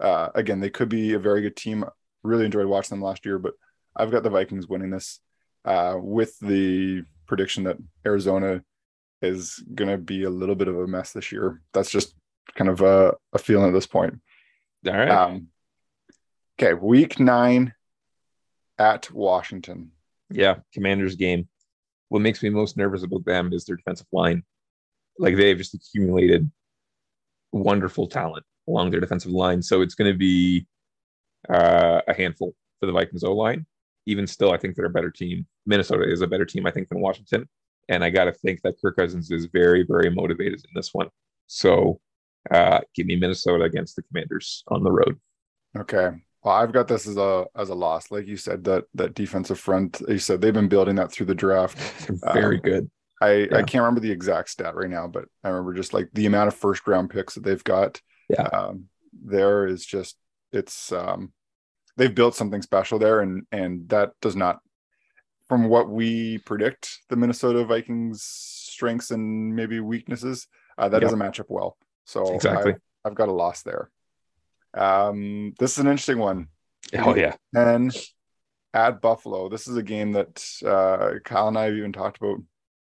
uh, 0.00 0.30
again, 0.34 0.60
they 0.60 0.70
could 0.70 0.88
be 0.88 1.12
a 1.12 1.18
very 1.18 1.42
good 1.42 1.56
team. 1.56 1.84
Really 2.22 2.44
enjoyed 2.44 2.66
watching 2.66 2.96
them 2.96 3.04
last 3.04 3.26
year, 3.26 3.38
but 3.38 3.54
I've 3.94 4.10
got 4.10 4.22
the 4.22 4.30
Vikings 4.30 4.68
winning 4.68 4.90
this 4.90 5.20
uh, 5.64 5.96
with 5.98 6.38
the 6.38 7.02
prediction 7.26 7.64
that 7.64 7.76
Arizona 8.06 8.62
is 9.22 9.62
going 9.74 9.90
to 9.90 9.98
be 9.98 10.24
a 10.24 10.30
little 10.30 10.54
bit 10.54 10.68
of 10.68 10.78
a 10.78 10.86
mess 10.86 11.12
this 11.12 11.32
year. 11.32 11.60
That's 11.72 11.90
just 11.90 12.14
kind 12.54 12.70
of 12.70 12.80
a, 12.80 13.14
a 13.32 13.38
feeling 13.38 13.68
at 13.68 13.74
this 13.74 13.86
point. 13.86 14.20
All 14.86 14.92
right. 14.92 15.10
Um, 15.10 15.48
okay, 16.60 16.74
week 16.74 17.20
nine 17.20 17.74
at 18.78 19.10
Washington. 19.10 19.92
Yeah, 20.30 20.56
Commanders 20.72 21.16
game. 21.16 21.48
What 22.08 22.22
makes 22.22 22.42
me 22.42 22.50
most 22.50 22.76
nervous 22.76 23.02
about 23.02 23.24
them 23.24 23.52
is 23.52 23.64
their 23.64 23.76
defensive 23.76 24.06
line. 24.12 24.42
Like 25.18 25.36
they've 25.36 25.58
just 25.58 25.74
accumulated 25.74 26.50
wonderful 27.52 28.06
talent 28.06 28.44
along 28.68 28.90
their 28.90 29.00
defensive 29.00 29.32
line. 29.32 29.62
So 29.62 29.82
it's 29.82 29.94
going 29.94 30.12
to 30.12 30.18
be 30.18 30.66
uh, 31.48 32.00
a 32.08 32.14
handful 32.14 32.54
for 32.78 32.86
the 32.86 32.92
Vikings 32.92 33.24
O 33.24 33.32
line. 33.32 33.66
Even 34.06 34.26
still, 34.26 34.52
I 34.52 34.56
think 34.56 34.74
they're 34.74 34.86
a 34.86 34.90
better 34.90 35.10
team. 35.10 35.46
Minnesota 35.66 36.10
is 36.10 36.22
a 36.22 36.26
better 36.26 36.46
team, 36.46 36.66
I 36.66 36.70
think, 36.70 36.88
than 36.88 37.00
Washington. 37.00 37.48
And 37.90 38.04
I 38.04 38.08
got 38.08 38.24
to 38.24 38.32
think 38.32 38.62
that 38.62 38.76
Kirk 38.80 38.96
Cousins 38.96 39.30
is 39.30 39.46
very, 39.46 39.84
very 39.86 40.10
motivated 40.10 40.64
in 40.64 40.70
this 40.74 40.94
one. 40.94 41.08
So 41.48 42.00
uh, 42.50 42.80
give 42.94 43.06
me 43.06 43.16
Minnesota 43.16 43.64
against 43.64 43.96
the 43.96 44.02
Commanders 44.02 44.62
on 44.68 44.84
the 44.84 44.92
road. 44.92 45.18
Okay. 45.76 46.10
Well, 46.42 46.54
I've 46.54 46.72
got 46.72 46.88
this 46.88 47.06
as 47.06 47.18
a 47.18 47.46
as 47.54 47.68
a 47.68 47.74
loss. 47.74 48.10
Like 48.10 48.26
you 48.26 48.36
said, 48.36 48.64
that 48.64 48.84
that 48.94 49.14
defensive 49.14 49.58
front, 49.58 50.00
you 50.08 50.18
said 50.18 50.40
they've 50.40 50.54
been 50.54 50.68
building 50.68 50.94
that 50.96 51.12
through 51.12 51.26
the 51.26 51.34
draft. 51.34 51.76
very 52.32 52.56
um, 52.56 52.62
good. 52.62 52.90
I, 53.20 53.32
Yeah. 53.32 53.56
I 53.56 53.62
can't 53.62 53.82
remember 53.82 54.00
the 54.00 54.10
exact 54.10 54.48
stat 54.48 54.74
right 54.74 54.88
now, 54.88 55.06
but 55.06 55.26
I 55.44 55.48
remember 55.50 55.74
just 55.74 55.92
like 55.92 56.08
the 56.14 56.24
amount 56.24 56.48
of 56.48 56.54
first 56.54 56.86
round 56.86 57.10
picks 57.10 57.34
that 57.34 57.44
they've 57.44 57.62
got. 57.62 58.00
Yeah. 58.30 58.44
Um, 58.44 58.84
there 59.12 59.66
is 59.66 59.84
just 59.84 60.16
it's 60.52 60.92
um 60.92 61.32
they've 61.96 62.14
built 62.14 62.34
something 62.34 62.62
special 62.62 62.98
there 62.98 63.20
and 63.20 63.46
and 63.52 63.88
that 63.88 64.12
does 64.22 64.36
not 64.36 64.60
from 65.50 65.68
what 65.68 65.90
we 65.90 66.38
predict 66.38 67.00
the 67.08 67.16
Minnesota 67.16 67.64
Vikings 67.64 68.22
strengths 68.22 69.10
and 69.10 69.56
maybe 69.56 69.80
weaknesses, 69.80 70.46
uh, 70.78 70.88
that 70.88 70.98
Yeah. 70.98 71.00
doesn't 71.00 71.18
match 71.18 71.40
up 71.40 71.46
well. 71.48 71.76
So 72.04 72.32
Exactly. 72.36 72.74
I, 72.74 73.08
I've 73.08 73.16
got 73.16 73.28
a 73.28 73.32
loss 73.32 73.62
there. 73.62 73.90
Um 74.74 75.52
this 75.58 75.72
is 75.72 75.78
an 75.80 75.88
interesting 75.88 76.18
one. 76.20 76.46
Oh 76.96 77.16
yeah. 77.16 77.34
10 77.52 77.90
at 78.74 79.00
Buffalo. 79.00 79.48
This 79.48 79.66
is 79.66 79.76
a 79.76 79.82
game 79.82 80.12
that 80.12 80.40
uh, 80.64 81.18
Kyle 81.24 81.48
and 81.48 81.58
I 81.58 81.64
have 81.64 81.74
even 81.74 81.92
talked 81.92 82.18
about 82.18 82.38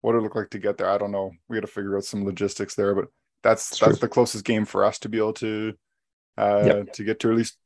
what 0.02 0.14
it 0.14 0.20
looked 0.20 0.36
like 0.36 0.50
to 0.50 0.58
get 0.58 0.76
there. 0.76 0.90
I 0.90 0.98
don't 0.98 1.12
know. 1.12 1.30
We 1.48 1.56
got 1.56 1.62
to 1.62 1.66
figure 1.66 1.96
out 1.96 2.04
some 2.04 2.26
logistics 2.26 2.74
there, 2.74 2.94
but 2.94 3.06
that's 3.42 3.70
It's 3.70 3.80
that's 3.80 3.98
true. 3.98 4.00
the 4.06 4.12
closest 4.12 4.44
game 4.44 4.66
for 4.66 4.84
us 4.84 4.98
to 4.98 5.08
be 5.08 5.16
able 5.16 5.32
to 5.34 5.72
uh, 6.36 6.64
Yep. 6.66 6.92
to 6.92 7.04
get 7.04 7.20
to 7.20 7.30
at 7.30 7.36
least 7.38 7.56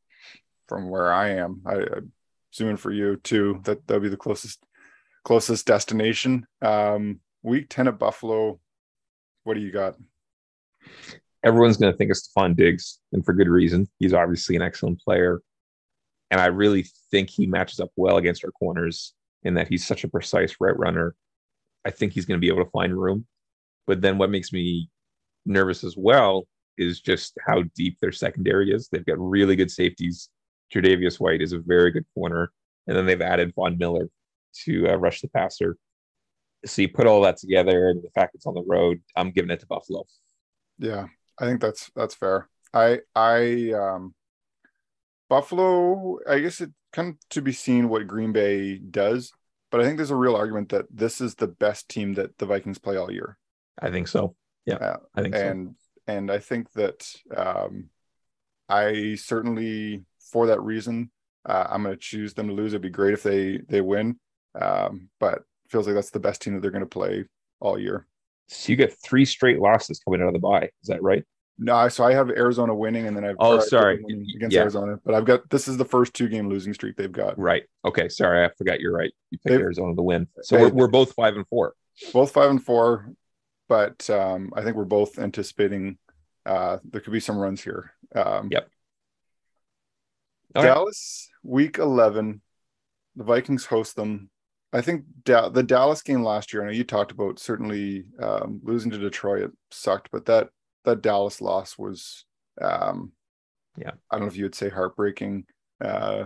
from 0.68 0.88
where 0.88 1.12
I 1.12 1.30
am. 1.30 1.62
I, 1.66 1.74
I'm 1.74 2.12
assuming 2.52 2.76
for 2.76 2.92
you 2.92 3.16
too 3.16 3.60
that 3.64 3.84
that'll 3.88 4.00
be 4.00 4.08
the 4.08 4.16
closest 4.16 4.64
closest 5.24 5.66
destination. 5.66 6.46
Um, 6.62 7.20
week 7.42 7.66
10 7.68 7.88
at 7.88 7.98
Buffalo. 7.98 8.60
What 9.44 9.54
do 9.54 9.60
you 9.60 9.72
got? 9.72 9.96
everyone's 11.44 11.76
going 11.76 11.92
to 11.92 11.96
think 11.96 12.10
of 12.10 12.16
Stefon 12.16 12.56
Diggs, 12.56 12.98
and 13.12 13.24
for 13.24 13.34
good 13.34 13.48
reason. 13.48 13.86
He's 13.98 14.14
obviously 14.14 14.56
an 14.56 14.62
excellent 14.62 15.00
player. 15.00 15.42
And 16.30 16.40
I 16.40 16.46
really 16.46 16.86
think 17.10 17.30
he 17.30 17.46
matches 17.46 17.78
up 17.78 17.90
well 17.96 18.16
against 18.16 18.44
our 18.44 18.50
corners 18.50 19.14
in 19.42 19.54
that 19.54 19.68
he's 19.68 19.86
such 19.86 20.02
a 20.02 20.08
precise 20.08 20.56
right 20.58 20.76
runner. 20.76 21.14
I 21.84 21.90
think 21.90 22.12
he's 22.12 22.24
going 22.24 22.40
to 22.40 22.44
be 22.44 22.52
able 22.52 22.64
to 22.64 22.70
find 22.70 22.98
room. 22.98 23.26
But 23.86 24.00
then 24.00 24.16
what 24.16 24.30
makes 24.30 24.52
me 24.52 24.88
nervous 25.44 25.84
as 25.84 25.96
well 25.96 26.48
is 26.78 27.00
just 27.00 27.38
how 27.46 27.62
deep 27.76 27.98
their 28.00 28.10
secondary 28.10 28.72
is. 28.72 28.88
They've 28.88 29.04
got 29.04 29.20
really 29.20 29.54
good 29.54 29.70
safeties. 29.70 30.30
Tre'Davious 30.74 31.20
White 31.20 31.42
is 31.42 31.52
a 31.52 31.58
very 31.58 31.90
good 31.92 32.06
corner. 32.14 32.50
And 32.86 32.96
then 32.96 33.04
they've 33.04 33.20
added 33.20 33.52
Von 33.54 33.76
Miller 33.76 34.08
to 34.64 34.88
uh, 34.88 34.96
rush 34.96 35.20
the 35.20 35.28
passer. 35.28 35.76
So 36.64 36.82
you 36.82 36.88
put 36.88 37.06
all 37.06 37.20
that 37.22 37.36
together, 37.36 37.88
and 37.88 38.02
the 38.02 38.10
fact 38.10 38.34
it's 38.34 38.46
on 38.46 38.54
the 38.54 38.64
road, 38.66 39.02
I'm 39.16 39.30
giving 39.30 39.50
it 39.50 39.60
to 39.60 39.66
Buffalo. 39.66 40.04
Yeah, 40.78 41.06
I 41.38 41.44
think 41.46 41.60
that's 41.60 41.90
that's 41.94 42.14
fair. 42.14 42.48
I 42.72 43.00
I 43.14 43.72
um 43.72 44.14
Buffalo, 45.28 46.18
I 46.28 46.40
guess 46.40 46.60
it 46.60 46.70
kind 46.92 47.10
of 47.10 47.28
to 47.30 47.42
be 47.42 47.52
seen 47.52 47.88
what 47.88 48.06
Green 48.06 48.32
Bay 48.32 48.78
does, 48.78 49.32
but 49.70 49.80
I 49.80 49.84
think 49.84 49.96
there's 49.96 50.10
a 50.10 50.16
real 50.16 50.36
argument 50.36 50.68
that 50.70 50.86
this 50.90 51.20
is 51.20 51.34
the 51.34 51.48
best 51.48 51.88
team 51.88 52.14
that 52.14 52.36
the 52.38 52.46
Vikings 52.46 52.78
play 52.78 52.96
all 52.96 53.10
year. 53.10 53.38
I 53.80 53.90
think 53.90 54.08
so. 54.08 54.34
Yeah, 54.66 54.78
Yeah, 54.80 54.96
I 55.14 55.22
think 55.22 55.36
so. 55.36 55.46
and 55.46 55.74
and 56.06 56.30
I 56.30 56.38
think 56.38 56.70
that 56.72 57.10
um 57.36 57.90
I 58.68 59.16
certainly 59.16 60.04
for 60.32 60.46
that 60.48 60.60
reason 60.62 61.10
uh, 61.46 61.66
I'm 61.70 61.82
going 61.82 61.94
to 61.94 62.00
choose 62.00 62.34
them 62.34 62.48
to 62.48 62.54
lose. 62.54 62.72
It'd 62.72 62.82
be 62.82 62.90
great 62.90 63.14
if 63.14 63.22
they 63.22 63.58
they 63.68 63.80
win, 63.82 64.18
um, 64.60 65.08
but 65.20 65.42
feels 65.68 65.86
like 65.86 65.94
that's 65.94 66.10
the 66.10 66.20
best 66.20 66.42
team 66.42 66.54
that 66.54 66.60
they're 66.60 66.70
going 66.70 66.80
to 66.84 66.86
play 66.86 67.24
all 67.60 67.78
year. 67.78 68.06
So 68.48 68.70
you 68.70 68.76
get 68.76 68.94
three 69.02 69.24
straight 69.24 69.58
losses 69.58 69.98
coming 70.04 70.20
out 70.20 70.28
of 70.28 70.34
the 70.34 70.38
bye. 70.38 70.70
Is 70.82 70.88
that 70.88 71.02
right? 71.02 71.24
No, 71.56 71.88
so 71.88 72.04
I 72.04 72.12
have 72.14 72.30
Arizona 72.30 72.74
winning, 72.74 73.06
and 73.06 73.16
then 73.16 73.24
I've 73.24 73.36
Oh, 73.38 73.52
or 73.52 73.54
I 73.54 73.58
put 73.60 73.68
sorry. 73.68 74.04
against 74.36 74.54
Yeah. 74.54 74.62
Arizona. 74.62 74.98
But 75.04 75.14
I've 75.14 75.24
got 75.24 75.48
this 75.50 75.68
is 75.68 75.76
the 75.76 75.84
first 75.84 76.12
two 76.12 76.28
game 76.28 76.48
losing 76.48 76.74
streak 76.74 76.96
they've 76.96 77.10
got. 77.12 77.38
Right. 77.38 77.62
Okay. 77.84 78.08
Sorry, 78.08 78.44
I 78.44 78.50
forgot. 78.58 78.80
You're 78.80 78.92
right. 78.92 79.12
You 79.30 79.38
picked 79.38 79.50
They've- 79.52 79.60
Arizona 79.60 79.94
to 79.94 80.02
win. 80.02 80.26
So 80.42 80.56
Hey. 80.58 80.64
we're, 80.64 80.72
we're 80.72 80.88
both 80.88 81.12
five 81.14 81.36
and 81.36 81.46
four. 81.46 81.74
Both 82.12 82.32
five 82.32 82.50
and 82.50 82.62
four, 82.62 83.08
but 83.68 84.10
um, 84.10 84.52
I 84.56 84.62
think 84.62 84.76
we're 84.76 84.84
both 84.84 85.16
anticipating 85.18 85.96
uh, 86.44 86.78
there 86.84 87.00
could 87.00 87.12
be 87.12 87.20
some 87.20 87.38
runs 87.38 87.62
here. 87.62 87.92
Um, 88.14 88.48
Yep. 88.50 88.68
All 90.56 90.62
right. 90.62 90.68
Dallas 90.68 91.30
week 91.42 91.78
eleven, 91.78 92.42
the 93.16 93.24
Vikings 93.24 93.64
host 93.66 93.94
them. 93.96 94.28
I 94.74 94.80
think 94.80 95.04
da- 95.24 95.50
the 95.50 95.62
Dallas 95.62 96.02
game 96.02 96.24
last 96.24 96.52
year. 96.52 96.62
I 96.62 96.66
know 96.66 96.72
you 96.72 96.82
talked 96.82 97.12
about 97.12 97.38
certainly 97.38 98.04
um, 98.20 98.60
losing 98.64 98.90
to 98.90 98.98
Detroit 98.98 99.42
it 99.42 99.52
sucked, 99.70 100.10
but 100.10 100.26
that 100.26 100.48
that 100.84 101.00
Dallas 101.00 101.40
loss 101.40 101.78
was, 101.78 102.24
um, 102.60 103.12
Yeah. 103.78 103.92
I 104.10 104.16
don't 104.16 104.22
know 104.22 104.26
if 104.26 104.36
you 104.36 104.44
would 104.44 104.54
say 104.54 104.68
heartbreaking, 104.68 105.46
uh, 105.80 106.24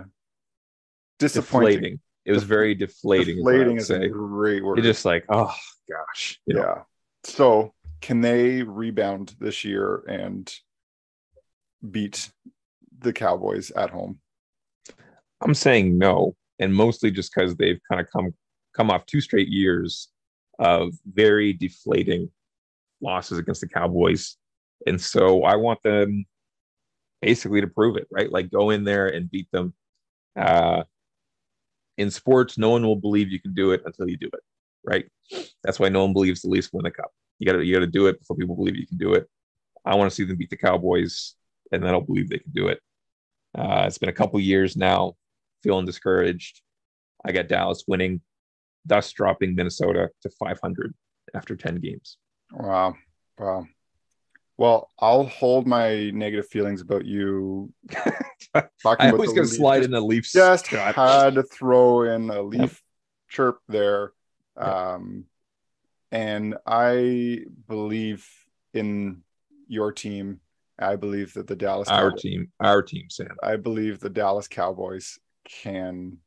disappointing. 1.19 1.75
Deflating. 1.75 2.01
It 2.25 2.33
was 2.33 2.45
very 2.45 2.75
deflating. 2.75 3.37
Deflating 3.37 3.77
is 3.77 3.91
a 3.91 4.09
great 4.09 4.65
word. 4.65 4.79
You're 4.79 4.93
just 4.93 5.05
like, 5.05 5.25
oh 5.29 5.55
gosh. 5.89 6.41
you 6.47 6.55
know? 6.55 6.61
yeah. 6.61 6.83
So 7.25 7.75
can 8.01 8.21
they 8.21 8.63
rebound 8.63 9.35
this 9.39 9.65
year 9.65 10.05
and 10.09 10.53
beat 11.89 12.31
the 12.99 13.13
Cowboys 13.13 13.71
at 13.73 13.91
home? 13.91 14.21
I'm 15.41 15.55
saying 15.55 15.99
no, 15.99 16.35
and 16.59 16.75
mostly 16.75 17.11
just 17.11 17.33
because 17.35 17.57
they've 17.57 17.81
kind 17.91 18.01
of 18.01 18.11
come 18.11 18.35
come 18.75 18.91
off 18.91 19.07
two 19.07 19.21
straight 19.21 19.49
years 19.49 20.09
of 20.59 20.93
very 21.07 21.53
deflating 21.53 22.31
losses 23.01 23.39
against 23.39 23.61
the 23.61 23.69
Cowboys, 23.69 24.37
and 24.87 25.01
so 25.01 25.45
I 25.45 25.57
want 25.57 25.83
them 25.83 26.25
basically 27.21 27.61
to 27.61 27.67
prove 27.67 27.97
it, 27.97 28.07
right? 28.11 28.31
Like 28.31 28.51
go 28.51 28.71
in 28.71 28.85
there 28.85 29.09
and 29.09 29.31
beat 29.31 29.51
them. 29.51 29.75
Uh, 30.37 30.85
in 31.97 32.11
sports, 32.11 32.57
no 32.59 32.71
one 32.71 32.87
will 32.87 32.97
believe 32.97 33.31
you 33.31 33.41
can 33.41 33.55
do 33.55 33.73
it 33.73 33.83
until 33.85 34.09
you 34.09 34.17
do 34.17 34.31
it, 34.33 34.41
right? 34.85 35.07
That's 35.65 35.81
why 35.81 35.89
no 35.89 36.05
one 36.05 36.13
believes 36.13 36.43
the 36.43 36.49
Leafs 36.49 36.73
win 36.73 36.85
the 36.85 36.91
cup. 36.91 37.11
You 37.39 37.47
got 37.47 37.59
to 37.59 37.65
you 37.65 37.75
got 37.75 37.81
to 37.81 37.87
do 37.87 38.07
it 38.07 38.19
before 38.21 38.37
people 38.37 38.57
believe 38.57 38.77
you 38.77 38.87
can 38.87 38.99
do 38.99 39.15
it. 39.15 39.29
I 39.85 39.95
want 39.95 40.11
to 40.11 40.15
see 40.15 40.25
them 40.25 40.37
beat 40.37 40.51
the 40.51 40.57
Cowboys, 40.57 41.35
and 41.73 41.83
then 41.83 41.93
I'll 41.93 42.01
believe 42.01 42.29
they 42.29 42.39
can 42.39 42.53
do 42.53 42.69
it. 42.69 42.81
Uh, 43.57 43.85
it's 43.87 43.99
been 43.99 44.09
a 44.09 44.13
couple 44.13 44.39
years 44.39 44.77
now, 44.77 45.15
feeling 45.63 45.87
discouraged. 45.87 46.61
I 47.25 47.33
got 47.33 47.49
Dallas 47.49 47.85
winning, 47.89 48.21
thus 48.87 49.13
dropping 49.13 49.55
Minnesota 49.55 50.09
to 50.23 50.31
500 50.31 50.95
after 51.35 51.57
10 51.57 51.77
games. 51.77 52.17
Wow. 52.53 52.95
Wow. 53.39 53.67
Well, 54.57 54.91
I'll 54.99 55.25
hold 55.25 55.67
my 55.69 56.11
negative 56.11 56.49
feelings 56.49 56.81
about 56.81 57.05
you 57.05 57.73
talking 57.93 59.07
I 59.07 59.11
the 59.13 59.17
got 59.17 59.35
to 59.35 59.47
slide 59.47 59.85
in 59.85 59.93
the 59.93 60.01
Leafs. 60.01 60.33
Just 60.33 60.67
Scott. 60.67 60.95
had 60.97 61.35
to 61.35 61.45
throw 61.45 62.03
in 62.03 62.29
a 62.31 62.43
leaf 62.43 62.61
Yep. 62.61 62.73
chirp 63.29 63.59
there. 63.69 64.13
Yep. 64.57 64.67
Um, 64.67 65.25
and 66.11 66.57
I 66.67 67.41
believe 67.69 68.27
in 68.75 69.23
your 69.69 69.93
team. 69.93 70.41
I 70.79 70.97
believe 70.97 71.35
that 71.35 71.47
the 71.47 71.55
Dallas 71.57 71.89
our 71.89 72.09
Cowboys- 72.11 72.23
team, 72.23 72.53
our 72.59 72.83
team, 72.83 73.11
Sam. 73.11 73.37
I 73.43 73.57
believe 73.57 74.01
the 74.01 74.11
Dallas 74.11 74.49
Cowboys 74.49 75.19
can 75.49 76.19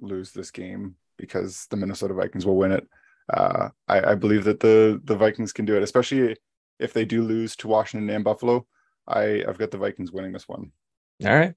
lose 0.00 0.32
this 0.32 0.50
game 0.50 0.96
because 1.16 1.66
the 1.70 1.76
Minnesota 1.76 2.14
Vikings 2.14 2.46
will 2.46 2.56
win 2.56 2.72
it. 2.72 2.86
Uh, 3.32 3.68
I, 3.88 4.12
I 4.12 4.14
believe 4.14 4.44
that 4.44 4.60
the 4.60 5.00
the 5.04 5.16
Vikings 5.16 5.52
can 5.52 5.64
do 5.64 5.76
it, 5.76 5.82
especially 5.82 6.36
if 6.78 6.92
they 6.92 7.04
do 7.04 7.22
lose 7.22 7.56
to 7.56 7.68
Washington 7.68 8.10
and 8.10 8.24
Buffalo. 8.24 8.66
I 9.06 9.44
I've 9.46 9.58
got 9.58 9.70
the 9.70 9.78
Vikings 9.78 10.12
winning 10.12 10.32
this 10.32 10.48
one. 10.48 10.72
All 11.24 11.34
right. 11.34 11.54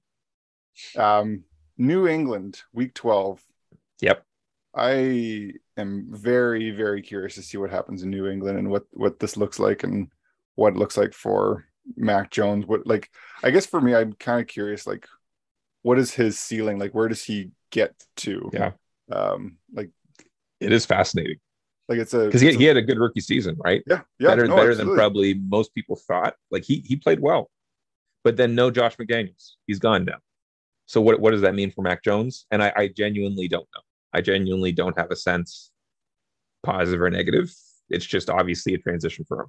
Um, 0.96 1.44
New 1.76 2.06
England, 2.06 2.62
Week 2.72 2.94
Twelve. 2.94 3.42
Yep. 4.00 4.24
I 4.74 5.52
am 5.76 6.06
very 6.10 6.70
very 6.70 7.02
curious 7.02 7.34
to 7.34 7.42
see 7.42 7.58
what 7.58 7.70
happens 7.70 8.02
in 8.02 8.10
New 8.10 8.28
England 8.28 8.58
and 8.58 8.70
what 8.70 8.84
what 8.92 9.18
this 9.18 9.36
looks 9.36 9.58
like 9.58 9.82
and 9.82 10.08
what 10.54 10.74
it 10.74 10.78
looks 10.78 10.96
like 10.96 11.12
for 11.12 11.66
Mac 11.96 12.30
Jones. 12.30 12.66
What 12.66 12.86
like 12.86 13.10
I 13.42 13.50
guess 13.50 13.66
for 13.66 13.80
me, 13.80 13.94
I'm 13.94 14.14
kind 14.14 14.40
of 14.40 14.46
curious 14.46 14.86
like 14.86 15.06
what 15.88 15.98
is 15.98 16.12
his 16.12 16.38
ceiling? 16.38 16.78
Like 16.78 16.94
where 16.94 17.08
does 17.08 17.24
he 17.24 17.50
get 17.70 17.94
to? 18.18 18.50
Yeah. 18.52 18.72
Um, 19.10 19.56
like 19.72 19.90
It 20.60 20.72
is 20.72 20.84
fascinating 20.84 21.38
like 21.88 21.98
it's 21.98 22.14
a 22.14 22.26
because 22.26 22.40
he, 22.42 22.54
he 22.54 22.64
had 22.64 22.76
a 22.76 22.82
good 22.82 22.98
rookie 22.98 23.20
season, 23.20 23.56
right? 23.64 23.82
yeah 23.86 24.00
yeah 24.18 24.28
better 24.28 24.46
no, 24.46 24.56
better 24.56 24.74
than 24.74 24.94
probably 24.94 25.34
most 25.34 25.74
people 25.74 25.96
thought. 25.96 26.34
Like 26.50 26.64
he 26.64 26.84
he 26.86 26.96
played 26.96 27.20
well, 27.20 27.50
but 28.24 28.36
then 28.36 28.54
no 28.54 28.70
Josh 28.70 28.96
McDaniels. 28.96 29.52
He's 29.66 29.78
gone 29.78 30.04
now. 30.04 30.18
So 30.86 31.00
what 31.00 31.18
what 31.20 31.30
does 31.30 31.40
that 31.40 31.54
mean 31.54 31.70
for 31.70 31.82
Mac 31.82 32.04
Jones? 32.04 32.46
And 32.50 32.62
I, 32.62 32.72
I 32.76 32.88
genuinely 32.88 33.48
don't 33.48 33.66
know. 33.74 33.80
I 34.12 34.20
genuinely 34.20 34.72
don't 34.72 34.98
have 34.98 35.10
a 35.10 35.16
sense, 35.16 35.70
positive 36.62 37.00
or 37.00 37.10
negative. 37.10 37.50
It's 37.88 38.06
just 38.06 38.28
obviously 38.28 38.74
a 38.74 38.78
transition 38.78 39.24
for 39.26 39.42
him. 39.42 39.46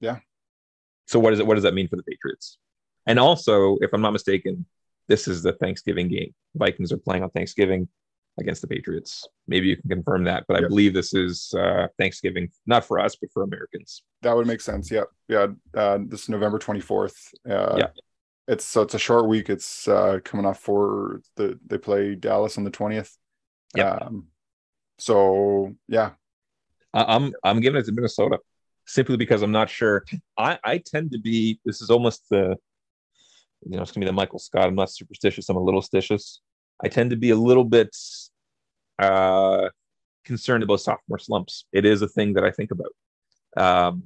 Yeah. 0.00 0.18
So 1.06 1.20
what 1.20 1.32
is 1.32 1.38
it? 1.38 1.46
What 1.46 1.54
does 1.54 1.64
that 1.64 1.74
mean 1.74 1.88
for 1.88 1.96
the 1.96 2.02
Patriots? 2.02 2.58
And 3.06 3.18
also, 3.20 3.78
if 3.80 3.90
I'm 3.92 4.02
not 4.02 4.12
mistaken, 4.12 4.66
this 5.08 5.26
is 5.28 5.42
the 5.42 5.52
Thanksgiving 5.54 6.08
game. 6.08 6.34
Vikings 6.54 6.92
are 6.92 6.98
playing 6.98 7.22
on 7.22 7.30
Thanksgiving 7.30 7.88
against 8.38 8.60
the 8.62 8.68
Patriots. 8.68 9.26
Maybe 9.48 9.66
you 9.68 9.76
can 9.76 9.88
confirm 9.90 10.24
that, 10.24 10.44
but 10.46 10.56
I 10.56 10.60
Yep. 10.60 10.68
believe 10.68 10.94
this 10.94 11.12
is 11.14 11.52
uh, 11.58 11.88
Thanksgiving, 11.98 12.50
not 12.66 12.84
for 12.84 13.00
us, 13.00 13.16
but 13.16 13.30
for 13.32 13.42
Americans. 13.42 14.02
That 14.22 14.36
would 14.36 14.46
make 14.46 14.60
sense. 14.60 14.90
Yeah, 14.90 15.04
yeah. 15.28 15.48
Uh, 15.74 15.98
this 16.06 16.22
is 16.22 16.28
November 16.28 16.58
twenty 16.58 16.80
fourth. 16.80 17.16
Uh, 17.48 17.74
Yeah. 17.78 17.88
It's 18.46 18.64
so 18.64 18.80
it's 18.82 18.94
a 18.94 18.98
short 18.98 19.26
week. 19.28 19.50
It's 19.50 19.86
uh, 19.88 20.20
coming 20.24 20.46
off 20.46 20.58
for 20.60 21.20
the 21.36 21.58
they 21.66 21.76
play 21.76 22.14
Dallas 22.14 22.56
on 22.56 22.64
the 22.64 22.70
twentieth. 22.70 23.14
Yep. 23.76 24.02
Um, 24.02 24.28
so 24.98 25.74
yeah, 25.88 26.12
I- 26.94 27.14
I'm 27.16 27.32
I'm 27.44 27.60
giving 27.60 27.80
it 27.80 27.84
to 27.86 27.92
Minnesota 27.92 28.38
simply 28.86 29.16
because 29.16 29.42
I'm 29.42 29.52
not 29.52 29.68
sure. 29.68 30.04
I 30.38 30.58
I 30.64 30.78
tend 30.78 31.12
to 31.12 31.18
be. 31.18 31.60
This 31.64 31.82
is 31.82 31.90
almost 31.90 32.24
the, 32.30 32.56
you 33.64 33.76
know, 33.76 33.82
it's 33.82 33.92
gonna 33.92 34.04
be 34.04 34.08
the 34.08 34.12
Michael 34.12 34.38
Scott. 34.38 34.68
I'm 34.68 34.74
not 34.74 34.90
superstitious. 34.90 35.48
I'm 35.48 35.56
a 35.56 35.62
little 35.62 35.82
stitious. 35.82 36.38
I 36.82 36.88
tend 36.88 37.10
to 37.10 37.16
be 37.16 37.30
a 37.30 37.36
little 37.36 37.64
bit 37.64 37.94
uh, 38.98 39.68
concerned 40.24 40.62
about 40.62 40.80
sophomore 40.80 41.18
slumps. 41.18 41.64
It 41.72 41.84
is 41.84 42.02
a 42.02 42.08
thing 42.08 42.34
that 42.34 42.44
I 42.44 42.50
think 42.50 42.70
about. 42.70 42.92
Um, 43.56 44.04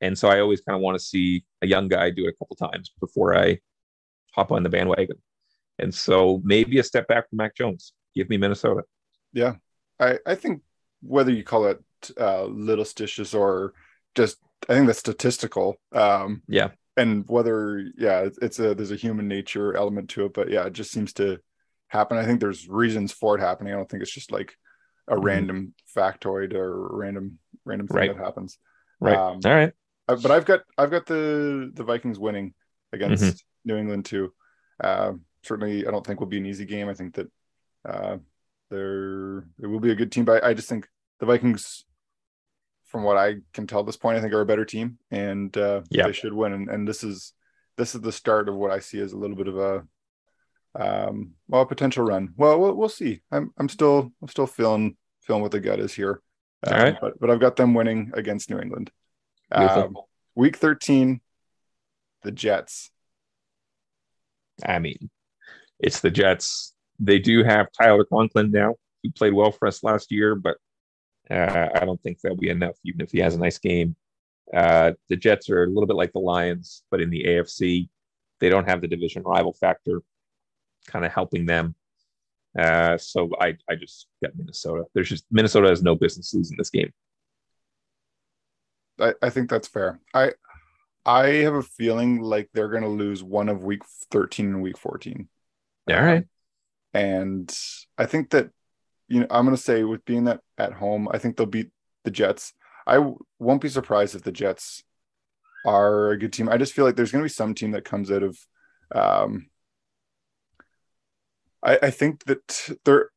and 0.00 0.18
so 0.18 0.28
I 0.28 0.40
always 0.40 0.60
kind 0.60 0.76
of 0.76 0.82
want 0.82 0.98
to 0.98 1.04
see 1.04 1.44
a 1.62 1.66
young 1.66 1.88
guy 1.88 2.10
do 2.10 2.26
it 2.26 2.34
a 2.34 2.44
couple 2.44 2.56
times 2.56 2.92
before 3.00 3.36
I 3.36 3.58
hop 4.34 4.52
on 4.52 4.62
the 4.62 4.68
bandwagon. 4.68 5.16
And 5.78 5.94
so 5.94 6.40
maybe 6.44 6.78
a 6.78 6.84
step 6.84 7.08
back 7.08 7.28
from 7.28 7.38
Mac 7.38 7.56
Jones. 7.56 7.92
Give 8.14 8.28
me 8.28 8.36
Minnesota. 8.36 8.82
Yeah, 9.32 9.54
I 9.98 10.18
I 10.26 10.34
think 10.34 10.62
whether 11.00 11.32
you 11.32 11.42
call 11.42 11.66
it 11.66 11.80
uh, 12.20 12.44
little 12.44 12.84
stitious 12.84 13.38
or 13.38 13.72
just 14.14 14.38
I 14.68 14.74
think 14.74 14.86
that's 14.86 14.98
statistical. 14.98 15.76
Um, 15.92 16.42
Yeah. 16.46 16.70
And 16.96 17.24
whether 17.26 17.84
yeah, 17.96 18.28
it's, 18.40 18.58
a 18.58 18.74
there's 18.74 18.90
a 18.90 18.96
human 18.96 19.28
nature 19.28 19.76
element 19.76 20.10
to 20.10 20.26
it, 20.26 20.34
but 20.34 20.50
yeah, 20.50 20.64
it 20.66 20.72
just 20.72 20.90
seems 20.90 21.12
to 21.14 21.38
happen. 21.88 22.18
I 22.18 22.24
think 22.24 22.40
there's 22.40 22.68
reasons 22.68 23.12
for 23.12 23.36
it 23.36 23.40
happening. 23.40 23.72
I 23.72 23.76
don't 23.76 23.88
think 23.88 24.02
it's 24.02 24.12
just 24.12 24.32
like 24.32 24.54
a 25.08 25.16
Mhm. 25.16 25.24
random 25.24 25.74
factoid 25.96 26.54
or 26.54 26.96
random 26.96 27.38
random 27.64 27.88
thing 27.88 27.96
Right. 27.96 28.16
that 28.16 28.24
happens. 28.24 28.58
Right. 29.00 29.16
Um, 29.16 29.40
All 29.44 29.52
right. 29.52 29.72
Uh, 30.08 30.16
but 30.16 30.30
I've 30.30 30.44
got 30.44 30.60
I've 30.76 30.90
got 30.90 31.06
the 31.06 31.70
the 31.74 31.84
Vikings 31.84 32.18
winning 32.18 32.54
against 32.92 33.22
Mm-hmm. 33.24 33.36
New 33.70 33.76
England 33.76 34.04
too. 34.04 34.32
Uh, 34.82 35.14
certainly, 35.44 35.86
I 35.86 35.90
don't 35.90 36.06
think 36.06 36.20
will 36.20 36.26
be 36.26 36.38
an 36.38 36.46
easy 36.46 36.64
game. 36.66 36.88
I 36.88 36.94
think 36.94 37.14
that 37.14 37.28
uh, 37.84 38.18
there 38.70 39.38
it 39.60 39.66
will 39.66 39.80
be 39.80 39.90
a 39.92 39.94
good 39.94 40.12
team, 40.12 40.24
but 40.24 40.42
I, 40.44 40.50
I 40.50 40.54
just 40.54 40.68
think 40.68 40.88
the 41.20 41.26
Vikings, 41.26 41.84
from 42.92 43.02
what 43.02 43.16
I 43.16 43.36
can 43.54 43.66
tell 43.66 43.80
at 43.80 43.86
this 43.86 43.96
point, 43.96 44.18
I 44.18 44.20
think 44.20 44.34
are 44.34 44.42
a 44.42 44.46
better 44.46 44.66
team, 44.66 44.98
and 45.10 45.56
uh, 45.56 45.80
Yeah. 45.90 46.06
they 46.06 46.12
should 46.12 46.34
win. 46.34 46.52
And, 46.52 46.68
and 46.68 46.86
this 46.86 47.02
is 47.02 47.32
this 47.78 47.94
is 47.94 48.02
the 48.02 48.12
start 48.12 48.50
of 48.50 48.54
what 48.54 48.70
I 48.70 48.80
see 48.80 49.00
as 49.00 49.12
a 49.14 49.16
little 49.16 49.34
bit 49.34 49.48
of 49.48 49.56
a 49.58 49.84
um 50.74 51.32
well 51.48 51.62
a 51.62 51.66
potential 51.66 52.04
run. 52.04 52.34
Well, 52.36 52.60
we'll 52.60 52.74
we'll 52.74 52.88
see. 52.90 53.22
I'm 53.32 53.50
I'm 53.56 53.70
still 53.70 54.12
I'm 54.20 54.28
still 54.28 54.46
feeling 54.46 54.96
feeling 55.22 55.40
what 55.42 55.52
the 55.52 55.60
gut 55.60 55.80
is 55.80 55.94
here. 55.94 56.20
All 56.66 56.72
Um, 56.74 56.78
right. 56.80 56.96
but 57.00 57.18
but 57.18 57.30
I've 57.30 57.40
got 57.40 57.56
them 57.56 57.72
winning 57.74 58.12
against 58.14 58.50
New 58.50 58.58
England. 58.60 58.90
Um, 59.50 59.96
week 60.34 60.56
13, 60.56 61.20
the 62.22 62.30
Jets. 62.30 62.90
I 64.64 64.78
mean, 64.78 65.10
it's 65.80 66.00
the 66.00 66.10
Jets. 66.10 66.74
They 66.98 67.18
do 67.18 67.42
have 67.42 67.68
Tyler 67.72 68.04
Conklin 68.04 68.50
now, 68.50 68.76
who 69.02 69.10
played 69.12 69.32
well 69.32 69.50
for 69.50 69.66
us 69.66 69.82
last 69.82 70.12
year, 70.12 70.34
but 70.34 70.56
uh, 71.32 71.68
I 71.74 71.84
don't 71.84 72.00
think 72.02 72.20
that'll 72.20 72.36
be 72.36 72.50
enough, 72.50 72.76
even 72.84 73.00
if 73.00 73.10
he 73.10 73.18
has 73.20 73.34
a 73.34 73.38
nice 73.38 73.58
game. 73.58 73.96
Uh, 74.54 74.92
the 75.08 75.16
Jets 75.16 75.48
are 75.50 75.64
a 75.64 75.68
little 75.68 75.86
bit 75.86 75.96
like 75.96 76.12
the 76.12 76.18
Lions, 76.18 76.82
but 76.90 77.00
in 77.00 77.10
the 77.10 77.24
AFC, 77.24 77.88
they 78.40 78.48
don't 78.48 78.68
have 78.68 78.80
the 78.80 78.88
division 78.88 79.22
rival 79.22 79.52
factor 79.52 80.02
kind 80.86 81.04
of 81.04 81.12
helping 81.12 81.46
them. 81.46 81.74
Uh, 82.58 82.98
so 82.98 83.30
I, 83.40 83.56
I 83.70 83.76
just 83.76 84.08
got 84.22 84.36
Minnesota. 84.36 84.84
There's 84.94 85.08
just 85.08 85.24
Minnesota 85.30 85.68
has 85.68 85.82
no 85.82 85.94
business 85.94 86.34
losing 86.34 86.58
this 86.58 86.70
game. 86.70 86.92
I, 89.00 89.14
I 89.22 89.30
think 89.30 89.48
that's 89.48 89.68
fair. 89.68 90.00
I 90.12 90.32
I 91.04 91.26
have 91.26 91.54
a 91.54 91.62
feeling 91.62 92.20
like 92.20 92.50
they're 92.52 92.68
going 92.68 92.82
to 92.82 92.88
lose 92.88 93.22
one 93.22 93.48
of 93.48 93.64
week 93.64 93.82
13 94.10 94.46
and 94.46 94.62
week 94.62 94.78
14. 94.78 95.28
All 95.90 96.02
right. 96.02 96.24
And 96.94 97.52
I 97.98 98.06
think 98.06 98.30
that, 98.30 98.50
you 99.12 99.20
know, 99.20 99.26
I'm 99.30 99.44
going 99.44 99.56
to 99.56 99.62
say 99.62 99.84
with 99.84 100.04
being 100.04 100.24
that 100.24 100.40
at 100.56 100.72
home, 100.72 101.08
I 101.14 101.18
think 101.18 101.36
they'll 101.36 101.46
beat 101.58 101.70
the 102.04 102.10
Jets. 102.10 102.54
I 102.86 102.94
w- 102.94 103.18
won't 103.38 103.60
be 103.60 103.68
surprised 103.68 104.14
if 104.14 104.22
the 104.22 104.32
Jets 104.32 104.84
are 105.64 106.10
a 106.10 106.18
good 106.18 106.32
team. 106.32 106.48
I 106.48 106.56
just 106.56 106.72
feel 106.72 106.84
like 106.86 106.96
there's 106.96 107.12
going 107.12 107.22
to 107.22 107.30
be 107.32 107.40
some 107.40 107.54
team 107.54 107.72
that 107.72 107.84
comes 107.84 108.10
out 108.10 108.22
of, 108.22 108.38
um, 108.94 109.48
I, 111.62 111.78
I 111.82 111.90
think 111.90 112.24
that 112.24 112.70
there, 112.84 113.10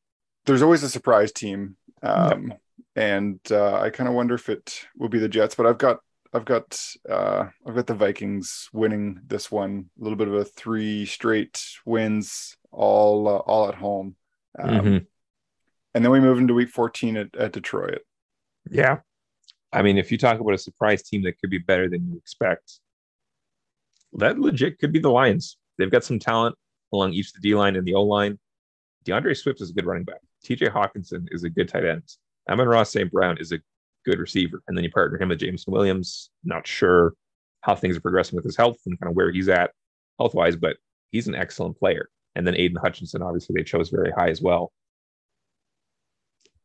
there's 0.46 0.62
always 0.62 0.84
a 0.84 0.90
surprise 0.90 1.32
team. 1.32 1.78
Um, 2.04 2.54
and 2.96 3.40
uh, 3.50 3.80
I 3.80 3.90
kind 3.90 4.08
of 4.08 4.16
wonder 4.16 4.36
if 4.36 4.50
it 4.50 4.82
will 4.98 5.10
be 5.10 5.20
the 5.20 5.30
Jets, 5.30 5.56
but 5.56 5.66
I've 5.66 5.78
got 5.78 6.00
I've 6.34 6.46
got 6.46 6.80
uh, 7.10 7.46
I've 7.66 7.76
got 7.76 7.88
the 7.88 7.94
Vikings 7.96 8.70
winning 8.74 9.22
this 9.26 9.50
one. 9.52 9.90
A 10.00 10.04
little 10.04 10.18
bit 10.18 10.28
of 10.28 10.34
a 10.34 10.46
three 10.46 11.06
straight 11.06 11.64
wins, 11.86 12.58
all 12.72 13.28
uh, 13.28 13.38
all 13.38 13.70
at 13.70 13.76
home, 13.76 14.16
um, 14.60 14.70
Mhm. 14.70 15.08
And 15.96 16.04
then 16.04 16.12
we 16.12 16.20
move 16.20 16.38
into 16.38 16.54
Week 16.54 16.70
14 16.70 17.16
at, 17.16 17.36
at 17.38 17.54
Detroit. 17.54 18.02
Yeah. 18.70 18.98
I 19.72 19.82
mean, 19.82 19.98
if 19.98 20.12
you 20.12 20.18
talk 20.18 20.40
about 20.40 20.54
a 20.54 20.58
surprise 20.58 21.02
team 21.02 21.24
that 21.24 21.40
could 21.40 21.50
be 21.50 21.58
better 21.58 21.90
than 21.90 22.06
you 22.12 22.18
expect, 22.18 22.80
that 24.14 24.38
legit 24.38 24.78
could 24.78 24.92
be 24.92 25.00
the 25.00 25.10
Lions. 25.10 25.58
They've 25.78 25.90
got 25.90 26.04
some 26.04 26.20
talent 26.20 26.56
along 26.94 27.14
each 27.14 27.32
the 27.32 27.40
D 27.40 27.56
line 27.56 27.78
and 27.78 27.88
the 27.88 27.94
O 27.94 28.04
line. 28.04 28.38
D'Andre 29.06 29.34
Swift 29.34 29.62
is 29.62 29.70
a 29.70 29.74
good 29.74 29.86
running 29.86 30.04
back. 30.04 30.20
TJ 30.46 30.70
Hockenson 30.70 31.28
is 31.32 31.46
a 31.46 31.50
good 31.50 31.70
tight 31.70 31.86
end. 31.86 32.04
Amon-Ra 32.50 32.84
St. 32.84 33.10
Brown 33.10 33.38
is 33.40 33.54
a 33.54 33.60
good 34.06 34.20
receiver. 34.20 34.62
And 34.68 34.78
then 34.78 34.84
you 34.84 34.92
partner 34.92 35.22
him 35.22 35.30
with 35.30 35.40
Jameson 35.40 35.72
Williams. 35.72 36.30
Not 36.44 36.68
sure 36.68 37.14
how 37.62 37.74
things 37.74 37.96
are 37.96 38.02
progressing 38.02 38.36
with 38.36 38.46
his 38.46 38.58
health 38.58 38.78
and 38.86 39.00
kind 39.00 39.10
of 39.10 39.16
where 39.16 39.32
he's 39.32 39.50
at 39.50 39.72
health 40.20 40.36
wise, 40.36 40.58
but 40.58 40.76
he's 41.12 41.28
an 41.28 41.36
excellent 41.36 41.80
player. 41.80 42.10
And 42.36 42.46
then 42.46 42.56
Aidan 42.56 42.78
Hutchinson, 42.82 43.22
obviously, 43.22 43.56
they 43.56 43.64
chose 43.64 43.90
very 43.90 44.12
high 44.12 44.30
as 44.30 44.42
well. 44.42 44.74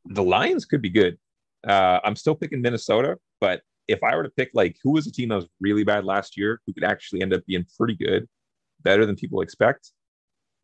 The 0.06 0.22
Lions 0.22 0.64
could 0.64 0.82
be 0.82 0.90
good. 0.90 1.18
Uh, 1.66 2.00
I'm 2.04 2.16
still 2.16 2.34
picking 2.34 2.62
Minnesota, 2.62 3.16
but 3.40 3.62
if 3.86 4.02
I 4.02 4.14
were 4.16 4.22
to 4.22 4.30
pick 4.30 4.50
like 4.54 4.76
who 4.82 4.92
was 4.92 5.06
a 5.06 5.12
team 5.12 5.28
that 5.30 5.36
was 5.36 5.48
really 5.60 5.84
bad 5.84 6.04
last 6.04 6.36
year, 6.36 6.60
who 6.66 6.72
could 6.72 6.84
actually 6.84 7.22
end 7.22 7.34
up 7.34 7.44
being 7.46 7.66
pretty 7.76 7.94
good, 7.94 8.26
better 8.82 9.04
than 9.04 9.16
people 9.16 9.40
expect, 9.42 9.90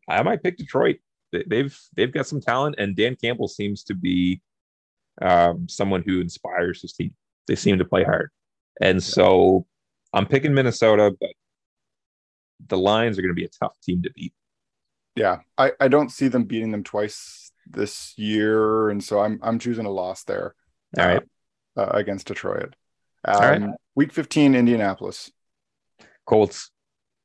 I 0.09 0.23
might 0.23 0.41
pick 0.43 0.57
Detroit. 0.57 0.97
They- 1.31 1.43
They've 1.47 1.77
they've 1.95 2.11
got 2.11 2.25
some 2.25 2.41
talent, 2.41 2.75
and 2.77 2.95
Dan 2.95 3.15
Campbell 3.21 3.47
seems 3.47 3.83
to 3.83 3.93
be 3.93 4.41
um, 5.21 5.67
someone 5.69 6.03
who 6.05 6.21
inspires 6.21 6.81
his 6.81 6.93
team. 6.93 7.13
They 7.47 7.55
seem 7.55 7.77
to 7.79 7.85
play 7.85 8.03
hard, 8.03 8.29
and 8.81 9.01
so 9.03 9.65
I'm 10.13 10.25
picking 10.25 10.53
Minnesota, 10.53 11.11
but 11.19 11.29
the 12.69 12.77
Lions 12.77 13.17
are 13.17 13.21
going 13.21 13.31
to 13.31 13.39
be 13.39 13.45
a 13.45 13.49
tough 13.49 13.75
team 13.83 14.01
to 14.03 14.09
beat. 14.15 14.33
Yeah, 15.15 15.39
I, 15.57 15.73
I 15.79 15.87
don't 15.89 16.11
see 16.11 16.27
them 16.27 16.43
beating 16.45 16.71
them 16.71 16.83
twice 16.83 17.46
this 17.69 18.13
year, 18.17 18.89
and 18.89 19.03
so 19.03 19.19
I'm 19.19 19.39
I'm 19.41 19.59
choosing 19.59 19.85
a 19.85 19.91
loss 19.91 20.23
there. 20.23 20.55
All 20.97 21.05
right, 21.05 21.23
uh, 21.75 21.81
uh, 21.81 21.91
against 21.93 22.27
Detroit. 22.27 22.75
Um, 23.25 23.35
All 23.35 23.41
right. 23.41 23.69
Week 23.95 24.13
15, 24.13 24.55
Indianapolis. 24.55 25.31
Colts. 26.25 26.71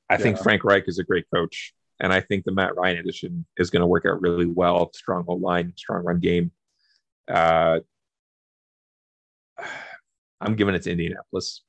I 0.09 0.17
think 0.17 0.39
Frank 0.39 0.65
Reich 0.65 0.85
is 0.87 0.99
a 0.99 1.05
great 1.05 1.25
coach, 1.33 1.73
and 2.01 2.13
I 2.13 2.21
think 2.21 2.45
the 2.45 2.53
Matt 2.53 2.77
Ryan 2.77 2.99
addition 2.99 3.47
is 3.57 3.71
going 3.71 3.81
to 3.81 3.87
work 3.87 4.05
out 4.07 4.21
really 4.21 4.47
well. 4.47 4.91
Strong 4.95 5.25
whole 5.25 5.41
line, 5.41 5.73
strong 5.77 6.05
run 6.05 6.19
game. 6.19 6.51
Uh, 7.29 7.81
I'm 10.41 10.57
giving 10.57 10.75
it 10.75 10.83
to 10.83 10.91
Indianapolis. 10.91 11.63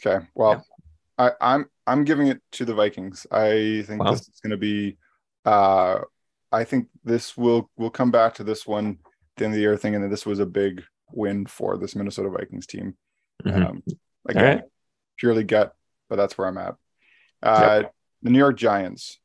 Okay. 0.00 0.24
Well, 0.34 0.64
I, 1.18 1.32
I'm 1.40 1.66
I'm 1.86 2.04
giving 2.04 2.28
it 2.28 2.40
to 2.52 2.64
the 2.64 2.74
Vikings. 2.74 3.26
I 3.30 3.84
think 3.86 4.02
Wow. 4.02 4.12
this 4.12 4.22
is 4.22 4.40
going 4.42 4.52
to 4.52 4.56
be. 4.56 4.96
Uh, 5.44 6.00
I 6.54 6.64
think 6.64 6.88
this 7.04 7.36
will 7.36 7.70
will 7.76 7.90
come 7.90 8.10
back 8.10 8.34
to 8.34 8.44
this 8.44 8.66
one 8.66 8.98
at 9.02 9.36
the 9.36 9.44
end 9.44 9.54
of 9.54 9.56
the 9.56 9.62
year, 9.62 9.76
thinking 9.76 10.02
that 10.02 10.08
this 10.08 10.26
was 10.26 10.38
a 10.38 10.46
big 10.46 10.84
win 11.12 11.46
for 11.46 11.76
this 11.76 11.94
Minnesota 11.96 12.30
Vikings 12.30 12.66
team. 12.66 12.96
Mhm. 13.44 13.66
Um, 13.66 13.82
again, 14.28 14.56
right. 14.58 14.64
purely 15.16 15.44
gut, 15.44 15.74
but 16.08 16.16
that's 16.16 16.38
where 16.38 16.46
I'm 16.46 16.58
at. 16.58 16.76
Uh, 17.42 17.84
The 18.22 18.30
New 18.30 18.38
York 18.38 18.56
Giants. 18.56 19.18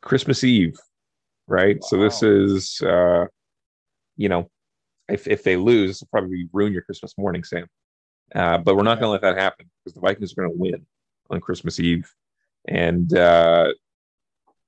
Christmas 0.00 0.42
Eve, 0.42 0.76
right? 1.46 1.82
So 1.84 1.98
this 1.98 2.22
is, 2.22 2.80
uh, 2.82 3.26
you 4.16 4.28
know, 4.28 4.50
if 5.08 5.28
if 5.28 5.42
they 5.44 5.56
lose, 5.56 5.90
this 5.90 6.00
will 6.00 6.08
probably 6.10 6.48
ruin 6.52 6.72
your 6.72 6.82
Christmas 6.82 7.16
morning, 7.18 7.44
Sam. 7.44 7.66
Uh, 8.34 8.58
but 8.58 8.76
we're 8.76 8.82
not 8.82 8.98
going 8.98 9.08
to 9.08 9.12
let 9.12 9.22
that 9.22 9.38
happen 9.38 9.70
because 9.84 9.94
the 9.94 10.00
Vikings 10.00 10.32
are 10.32 10.42
going 10.42 10.52
to 10.52 10.58
win 10.58 10.86
on 11.30 11.40
Christmas 11.40 11.78
Eve, 11.78 12.10
and 12.66 13.16
uh, 13.16 13.72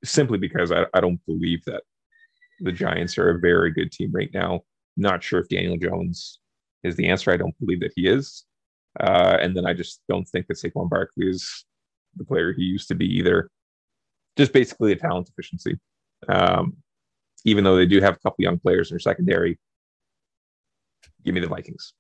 simply 0.05 0.39
because 0.39 0.71
I, 0.71 0.87
I 0.95 1.01
don't 1.01 1.21
believe 1.27 1.65
that 1.65 1.83
the 2.61 2.73
Giants 2.73 3.19
are 3.19 3.31
a 3.31 3.39
very 3.39 3.73
good 3.73 3.91
team 3.91 4.13
right 4.13 4.31
now. 4.33 4.61
Not 4.97 5.23
sure 5.23 5.41
if 5.41 5.49
Daniel 5.49 5.77
Jones 5.77 6.39
is 6.83 6.97
the 6.97 7.09
answer. 7.09 7.33
I 7.33 7.37
don't 7.37 7.59
believe 7.59 7.81
that 7.81 7.93
he 7.97 8.07
is, 8.07 8.45
uh, 9.01 9.39
and 9.41 9.57
then 9.57 9.67
I 9.67 9.75
just 9.75 10.01
don't 10.09 10.25
think 10.29 10.47
that 10.47 10.59
Saquon 10.59 10.89
Barkley 10.89 11.29
is 11.29 11.65
the 12.17 12.25
player 12.25 12.53
he 12.53 12.63
used 12.63 12.89
to 12.89 12.95
be 12.95 13.07
either. 13.07 13.51
Just 14.37 14.53
basically 14.53 14.93
a 14.93 14.97
talent 14.97 15.27
deficiency. 15.27 15.79
Um, 16.29 16.77
even 17.45 17.65
though 17.65 17.77
they 17.77 17.87
do 17.87 18.01
have 18.01 18.15
a 18.15 18.19
couple 18.19 18.43
young 18.43 18.59
players 18.59 18.91
in 18.91 18.95
their 18.95 19.01
secondary, 19.01 19.59
give 21.25 21.35
me 21.35 21.41
the 21.41 21.47
Vikings. 21.47 21.93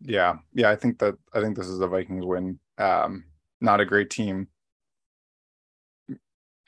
Yeah, 0.00 0.36
yeah. 0.52 0.70
I 0.70 0.76
think 0.76 0.98
that 0.98 1.14
I 1.32 1.40
think 1.40 1.56
this 1.56 1.68
is 1.68 1.80
a 1.80 1.86
Vikings 1.86 2.24
win. 2.24 2.58
Um, 2.78 3.24
not 3.60 3.80
a 3.80 3.84
great 3.84 4.10
team. 4.10 4.48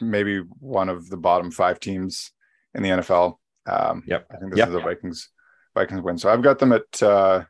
Maybe 0.01 0.39
one 0.61 0.89
of 0.89 1.09
the 1.09 1.17
bottom 1.17 1.51
five 1.51 1.79
teams 1.81 2.33
in 2.75 2.83
the 2.83 2.89
NFL. 2.91 3.39
Um, 3.67 4.03
Yep. 4.07 4.27
I 4.31 4.37
think 4.37 4.51
this 4.51 4.59
Yep. 4.59 4.69
is 4.69 4.75
a 4.75 4.81
Vikings 4.81 5.31
Vikings 5.75 6.03
win. 6.03 6.19
So 6.19 6.29
I've 6.33 6.43
got 6.43 6.59
them 6.59 6.73
at 6.73 7.03
uh, 7.03 7.45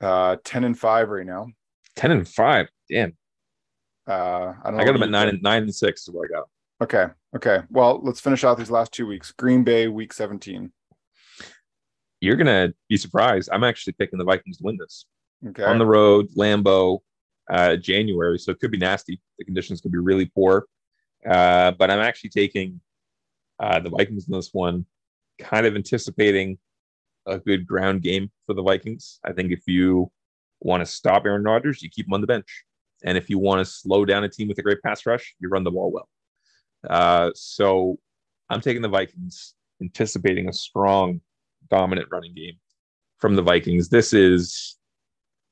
Uh, 0.00 0.36
ten 0.44 0.64
and 0.64 0.78
five 0.78 1.08
right 1.10 1.26
now. 1.26 1.46
Ten 1.96 2.10
and 2.10 2.26
five. 2.26 2.68
Damn. 2.88 3.16
Uh, 4.08 4.54
I 4.64 4.70
don't. 4.70 4.80
I 4.80 4.84
got 4.84 4.92
them 4.92 5.02
at 5.02 5.10
nine 5.10 5.28
and 5.28 5.42
nine 5.42 5.62
and 5.64 5.74
six. 5.74 6.02
Is 6.08 6.14
what 6.14 6.28
I 6.30 6.34
got. 6.38 6.48
Okay. 6.82 7.06
Okay. 7.36 7.64
Well, 7.70 8.00
let's 8.02 8.20
finish 8.20 8.42
out 8.44 8.56
these 8.56 8.70
last 8.70 8.92
two 8.92 9.06
weeks. 9.06 9.32
Green 9.32 9.62
Bay, 9.62 9.88
week 9.88 10.12
17. 10.12 10.72
You're 12.20 12.36
gonna 12.36 12.72
be 12.88 12.96
surprised. 12.96 13.50
I'm 13.52 13.64
actually 13.64 13.92
picking 13.94 14.18
the 14.18 14.24
Vikings 14.24 14.58
to 14.58 14.64
win 14.64 14.78
this 14.78 15.04
Okay. 15.48 15.64
on 15.64 15.78
the 15.78 15.86
road, 15.86 16.28
Lambeau, 16.36 17.00
uh, 17.50 17.76
January. 17.76 18.38
So 18.38 18.52
it 18.52 18.60
could 18.60 18.70
be 18.70 18.78
nasty. 18.78 19.20
The 19.38 19.44
conditions 19.44 19.80
could 19.80 19.92
be 19.92 19.98
really 19.98 20.26
poor. 20.26 20.66
Uh, 21.28 21.72
but 21.72 21.90
I'm 21.90 22.00
actually 22.00 22.30
taking 22.30 22.80
uh, 23.58 23.80
the 23.80 23.90
Vikings 23.90 24.26
in 24.26 24.34
this 24.34 24.50
one, 24.52 24.86
kind 25.38 25.66
of 25.66 25.74
anticipating 25.76 26.58
a 27.26 27.38
good 27.38 27.66
ground 27.66 28.02
game 28.02 28.30
for 28.46 28.54
the 28.54 28.62
Vikings. 28.62 29.20
I 29.24 29.32
think 29.32 29.52
if 29.52 29.66
you 29.66 30.10
want 30.60 30.80
to 30.80 30.86
stop 30.86 31.24
Aaron 31.26 31.44
Rodgers, 31.44 31.82
you 31.82 31.90
keep 31.90 32.06
him 32.06 32.14
on 32.14 32.20
the 32.20 32.26
bench. 32.26 32.64
And 33.02 33.18
if 33.18 33.30
you 33.30 33.38
want 33.38 33.60
to 33.60 33.70
slow 33.70 34.04
down 34.04 34.24
a 34.24 34.28
team 34.28 34.48
with 34.48 34.58
a 34.58 34.62
great 34.62 34.82
pass 34.82 35.04
rush, 35.06 35.34
you 35.40 35.48
run 35.48 35.64
the 35.64 35.70
ball 35.70 35.90
well. 35.90 36.08
Uh, 36.88 37.30
so 37.34 37.98
I'm 38.48 38.60
taking 38.60 38.82
the 38.82 38.88
Vikings, 38.88 39.54
anticipating 39.80 40.48
a 40.48 40.52
strong, 40.52 41.20
dominant 41.70 42.08
running 42.10 42.34
game 42.34 42.58
from 43.18 43.36
the 43.36 43.42
Vikings. 43.42 43.88
This 43.88 44.12
is 44.12 44.76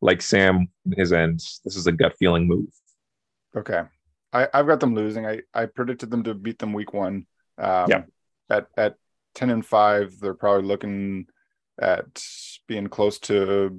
like 0.00 0.22
Sam 0.22 0.68
his 0.96 1.12
end. 1.12 1.40
This 1.64 1.76
is 1.76 1.86
a 1.86 1.92
gut 1.92 2.14
feeling 2.18 2.46
move. 2.46 2.68
Okay. 3.56 3.82
I, 4.32 4.46
I've 4.54 4.66
got 4.66 4.80
them 4.80 4.94
losing. 4.94 5.26
I, 5.26 5.40
I 5.54 5.66
predicted 5.66 6.10
them 6.10 6.22
to 6.24 6.34
beat 6.34 6.58
them 6.58 6.72
week 6.72 6.92
one. 6.92 7.26
Um, 7.58 7.86
Yeah. 7.90 8.02
At, 8.50 8.66
at 8.76 8.94
10 9.34 9.50
and 9.50 9.66
five, 9.66 10.18
they're 10.20 10.34
probably 10.34 10.66
looking 10.66 11.26
at 11.80 12.22
being 12.66 12.86
close 12.88 13.18
to 13.20 13.78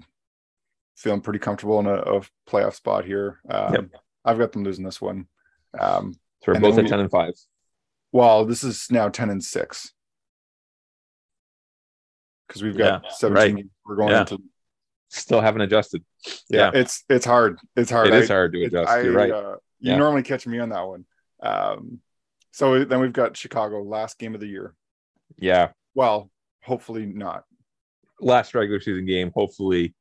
feeling 0.96 1.22
pretty 1.22 1.40
comfortable 1.40 1.80
in 1.80 1.86
a, 1.88 1.96
a 1.96 2.22
playoff 2.48 2.74
spot 2.76 3.06
here. 3.06 3.40
Um, 3.50 3.74
Yep. 3.74 3.86
I've 4.26 4.38
got 4.38 4.52
them 4.52 4.64
losing 4.64 4.84
this 4.86 5.00
one. 5.02 5.28
Um, 5.80 6.14
So 6.44 6.52
we're 6.54 6.60
both 6.60 6.78
at 6.78 6.84
we- 6.84 6.90
10 6.90 7.00
and 7.00 7.12
5. 7.12 7.34
well, 8.12 8.46
this 8.46 8.64
is 8.64 8.88
now 8.92 9.08
10 9.10 9.30
and 9.30 9.44
six. 9.44 9.94
Because 12.48 12.64
we've 12.64 12.78
got 12.78 13.04
Yeah, 13.04 13.10
17. 13.12 13.56
right. 13.56 13.66
We're 13.86 13.96
going 13.96 14.10
Yeah. 14.10 14.22
into 14.22 14.40
Still 15.10 15.42
haven't 15.42 15.62
adjusted. 15.62 16.04
yeah, 16.50 16.72
Yeah. 16.74 16.80
it's 16.82 17.04
it's 17.10 17.26
hard. 17.26 17.58
It's 17.76 17.90
hard. 17.92 18.08
It 18.08 18.14
is 18.14 18.30
I- 18.30 18.34
hard 18.34 18.54
to 18.54 18.64
adjust. 18.64 18.90
I, 18.90 19.02
You're 19.02 19.14
right. 19.14 19.32
Uh, 19.32 19.58
you 19.80 19.92
Yeah. 19.92 19.98
normally 19.98 20.24
catch 20.24 20.46
me 20.48 20.60
on 20.60 20.70
that 20.70 20.88
one. 20.88 21.06
Um, 21.42 22.00
so 22.52 22.84
then 22.84 23.00
we've 23.00 23.14
got 23.14 23.36
Chicago 23.38 23.82
last 23.82 24.20
game 24.20 24.34
of 24.36 24.42
the 24.42 24.48
year. 24.48 24.76
Yeah. 25.38 25.72
Well, 25.96 26.30
hopefully 26.64 27.06
not. 27.06 27.44
Last 28.20 28.54
regular 28.54 28.80
season 28.82 29.06
game. 29.06 29.32
Hopefully, 29.34 29.96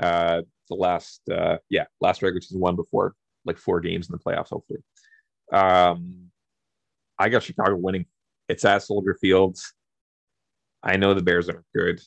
uh, 0.00 0.42
the 0.68 0.74
last, 0.76 1.20
uh, 1.28 1.58
yeah, 1.68 1.84
last 2.00 2.22
regular 2.22 2.40
season 2.40 2.60
one 2.60 2.76
before 2.76 3.14
like 3.44 3.58
four 3.58 3.80
games 3.80 4.08
in 4.08 4.12
the 4.12 4.18
playoffs, 4.18 4.48
hopefully. 4.50 4.82
Um, 5.52 6.30
I 7.18 7.28
got 7.28 7.42
Chicago 7.42 7.76
winning. 7.76 8.06
It's 8.48 8.64
at 8.64 8.82
Soldier 8.82 9.16
Fields. 9.20 9.74
I 10.82 10.96
know 10.96 11.12
the 11.14 11.22
Bears 11.22 11.48
aren't 11.48 11.66
good. 11.74 12.00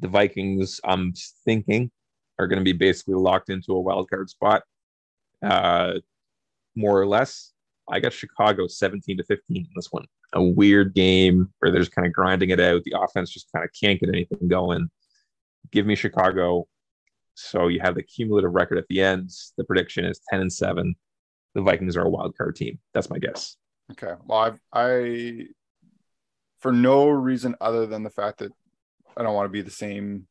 The 0.00 0.08
Vikings, 0.08 0.80
I'm 0.84 1.14
thinking, 1.44 1.90
are 2.38 2.46
going 2.46 2.58
to 2.58 2.64
be 2.64 2.72
basically 2.72 3.14
locked 3.14 3.50
into 3.50 3.72
a 3.72 3.80
wild 3.80 4.10
card 4.10 4.28
spot, 4.28 4.62
uh, 5.42 5.94
more 6.74 7.00
or 7.00 7.06
less. 7.06 7.52
I 7.88 8.00
got 8.00 8.12
Chicago 8.12 8.66
17 8.66 9.18
to 9.18 9.24
15 9.24 9.56
in 9.56 9.66
this 9.74 9.88
one. 9.90 10.04
A 10.32 10.42
weird 10.42 10.94
game 10.94 11.48
where 11.58 11.70
they're 11.70 11.80
just 11.80 11.94
kind 11.94 12.06
of 12.06 12.12
grinding 12.12 12.50
it 12.50 12.60
out. 12.60 12.82
The 12.84 12.96
offense 13.00 13.30
just 13.30 13.50
kind 13.52 13.64
of 13.64 13.70
can't 13.78 14.00
get 14.00 14.08
anything 14.08 14.48
going. 14.48 14.90
Give 15.70 15.86
me 15.86 15.94
Chicago. 15.94 16.66
So 17.34 17.68
you 17.68 17.80
have 17.80 17.94
the 17.94 18.02
cumulative 18.02 18.54
record 18.54 18.78
at 18.78 18.86
the 18.88 19.00
end. 19.02 19.30
The 19.56 19.64
prediction 19.64 20.04
is 20.04 20.20
10 20.30 20.40
and 20.40 20.52
7. 20.52 20.94
The 21.54 21.62
Vikings 21.62 21.96
are 21.96 22.02
a 22.02 22.08
wild 22.08 22.36
card 22.36 22.56
team. 22.56 22.78
That's 22.92 23.08
my 23.08 23.18
guess. 23.18 23.56
Okay. 23.92 24.14
Well, 24.26 24.38
I've, 24.38 24.60
I, 24.72 25.46
for 26.58 26.72
no 26.72 27.08
reason 27.08 27.54
other 27.60 27.86
than 27.86 28.02
the 28.02 28.10
fact 28.10 28.38
that 28.38 28.52
I 29.16 29.22
don't 29.22 29.34
want 29.34 29.46
to 29.46 29.52
be 29.52 29.62
the 29.62 29.70
same 29.70 30.26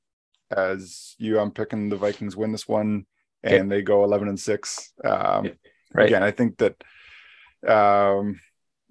as 0.55 1.15
you, 1.17 1.39
I'm 1.39 1.51
picking 1.51 1.89
the 1.89 1.97
Vikings 1.97 2.35
win 2.35 2.51
this 2.51 2.67
one 2.67 3.05
and 3.43 3.71
they 3.71 3.81
go 3.81 4.03
11 4.03 4.27
and 4.27 4.39
six. 4.39 4.93
Um, 5.03 5.51
Right. 5.93 6.07
Again, 6.07 6.23
I 6.23 6.31
think 6.31 6.57
that 6.57 6.75
um, 7.65 8.39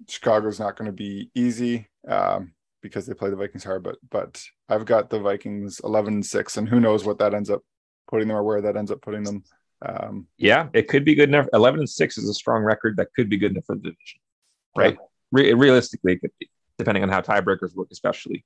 Chicago's 0.09 0.59
not 0.59 0.75
going 0.75 0.87
to 0.87 0.91
be 0.91 1.29
easy 1.35 1.87
um, 2.07 2.53
because 2.81 3.05
they 3.05 3.13
play 3.13 3.29
the 3.29 3.35
Vikings 3.35 3.63
hard, 3.63 3.83
but 3.83 3.97
but 4.09 4.43
I've 4.69 4.85
got 4.85 5.11
the 5.11 5.19
Vikings 5.19 5.81
11 5.83 6.15
and 6.15 6.25
six, 6.25 6.57
and 6.57 6.67
who 6.67 6.79
knows 6.79 7.05
what 7.05 7.19
that 7.19 7.35
ends 7.35 7.51
up 7.51 7.61
putting 8.09 8.27
them 8.27 8.37
or 8.37 8.43
where 8.43 8.61
that 8.61 8.75
ends 8.75 8.89
up 8.91 9.01
putting 9.01 9.23
them. 9.23 9.43
Um, 9.85 10.27
Yeah, 10.37 10.69
it 10.73 10.87
could 10.87 11.05
be 11.05 11.13
good 11.13 11.29
enough. 11.29 11.47
11 11.53 11.81
and 11.81 11.89
6 11.89 12.17
is 12.17 12.29
a 12.29 12.33
strong 12.33 12.63
record 12.63 12.97
that 12.97 13.09
could 13.15 13.29
be 13.29 13.37
good 13.37 13.51
enough 13.51 13.65
for 13.65 13.75
the 13.75 13.81
division. 13.81 14.19
Right. 14.75 14.97
Re- 15.31 15.53
realistically, 15.53 16.13
it 16.13 16.21
could 16.21 16.31
be, 16.39 16.49
depending 16.79 17.03
on 17.03 17.09
how 17.09 17.21
tiebreakers 17.21 17.75
work, 17.75 17.89
especially. 17.91 18.45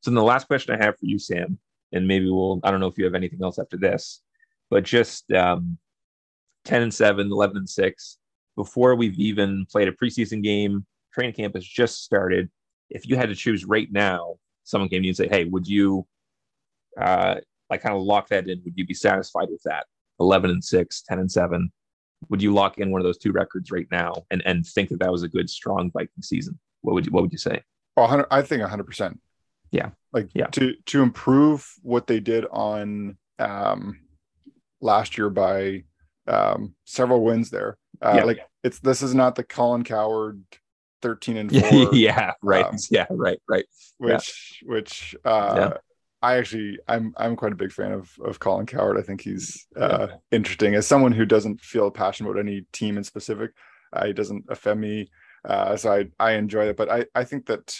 So, 0.00 0.10
then 0.10 0.16
the 0.16 0.22
last 0.22 0.46
question 0.46 0.74
I 0.74 0.84
have 0.84 0.98
for 0.98 1.06
you, 1.06 1.18
Sam, 1.18 1.58
and 1.92 2.06
maybe 2.06 2.30
we'll, 2.30 2.60
I 2.62 2.70
don't 2.70 2.80
know 2.80 2.86
if 2.86 2.98
you 2.98 3.04
have 3.04 3.14
anything 3.14 3.40
else 3.42 3.58
after 3.58 3.76
this, 3.76 4.22
but 4.70 4.84
just 4.84 5.30
um, 5.32 5.78
10 6.64 6.82
and 6.82 6.94
7, 6.94 7.30
11 7.30 7.56
and 7.56 7.68
6, 7.68 8.18
before 8.56 8.94
we've 8.94 9.18
even 9.18 9.66
played 9.70 9.88
a 9.88 9.92
preseason 9.92 10.42
game, 10.42 10.84
training 11.12 11.34
camp 11.34 11.54
has 11.54 11.66
just 11.66 12.04
started. 12.04 12.50
If 12.90 13.06
you 13.06 13.16
had 13.16 13.28
to 13.28 13.34
choose 13.34 13.64
right 13.64 13.88
now, 13.90 14.36
someone 14.64 14.88
came 14.88 15.02
to 15.02 15.06
you 15.06 15.10
and 15.10 15.16
say, 15.16 15.28
hey, 15.28 15.44
would 15.44 15.66
you 15.66 16.06
uh, 17.00 17.36
like 17.70 17.82
kind 17.82 17.94
of 17.94 18.02
lock 18.02 18.28
that 18.28 18.48
in? 18.48 18.60
Would 18.64 18.74
you 18.76 18.86
be 18.86 18.94
satisfied 18.94 19.48
with 19.50 19.62
that? 19.64 19.86
11 20.20 20.50
and 20.50 20.64
6, 20.64 21.02
10 21.02 21.18
and 21.18 21.30
7. 21.30 21.72
Would 22.28 22.42
you 22.42 22.52
lock 22.52 22.78
in 22.78 22.90
one 22.90 23.00
of 23.00 23.04
those 23.04 23.18
two 23.18 23.32
records 23.32 23.70
right 23.70 23.86
now 23.90 24.12
and, 24.30 24.42
and 24.44 24.66
think 24.66 24.88
that 24.88 25.00
that 25.00 25.12
was 25.12 25.22
a 25.22 25.28
good, 25.28 25.48
strong 25.48 25.90
Viking 25.92 26.22
season? 26.22 26.58
What 26.82 26.94
would 26.94 27.06
you, 27.06 27.12
what 27.12 27.22
would 27.22 27.32
you 27.32 27.38
say? 27.38 27.62
oh, 27.96 28.24
I 28.30 28.42
think 28.42 28.60
100. 28.60 29.18
Yeah. 29.70 29.90
Like 30.12 30.30
Yeah. 30.34 30.46
to 30.48 30.74
to 30.86 31.02
improve 31.02 31.66
what 31.82 32.06
they 32.06 32.20
did 32.20 32.46
on 32.50 33.18
um, 33.38 34.00
last 34.80 35.18
year 35.18 35.30
by 35.30 35.84
um, 36.26 36.74
several 36.84 37.22
wins 37.24 37.50
there. 37.50 37.76
Uh, 38.00 38.14
Yeah. 38.16 38.24
Like 38.24 38.40
it's 38.64 38.78
this 38.80 39.02
is 39.02 39.14
not 39.14 39.34
the 39.34 39.44
Colin 39.44 39.84
Cowherd 39.84 40.42
13 41.02 41.36
and 41.36 41.50
four. 41.66 41.94
yeah, 41.94 42.32
right. 42.42 42.64
um, 42.64 42.76
yeah, 42.90 43.06
right, 43.10 43.40
right. 43.48 43.64
which 43.98 44.62
which 44.66 45.14
uh 45.24 45.54
Yeah. 45.56 45.76
I 46.20 46.36
actually 46.38 46.80
I'm 46.88 47.14
I'm 47.16 47.36
quite 47.36 47.52
a 47.52 47.56
big 47.56 47.70
fan 47.72 47.92
of 47.92 48.10
of 48.24 48.40
Colin 48.40 48.66
Cowherd. 48.66 48.98
I 48.98 49.02
think 49.02 49.20
he's 49.20 49.66
uh 49.76 50.08
interesting 50.32 50.74
as 50.74 50.86
someone 50.86 51.12
who 51.12 51.24
doesn't 51.24 51.60
feel 51.60 51.90
passionate 51.92 52.30
about 52.30 52.40
any 52.40 52.66
team 52.72 52.96
in 52.98 53.04
specific. 53.04 53.52
Uh, 53.92 54.06
he 54.06 54.12
doesn't 54.12 54.44
offend 54.48 54.80
me. 54.80 55.10
Uh 55.48 55.76
so 55.76 55.92
I 55.92 56.06
I 56.18 56.32
enjoy 56.32 56.66
it. 56.68 56.76
But 56.76 56.90
I 56.90 57.06
I 57.14 57.22
think 57.24 57.46
that 57.46 57.76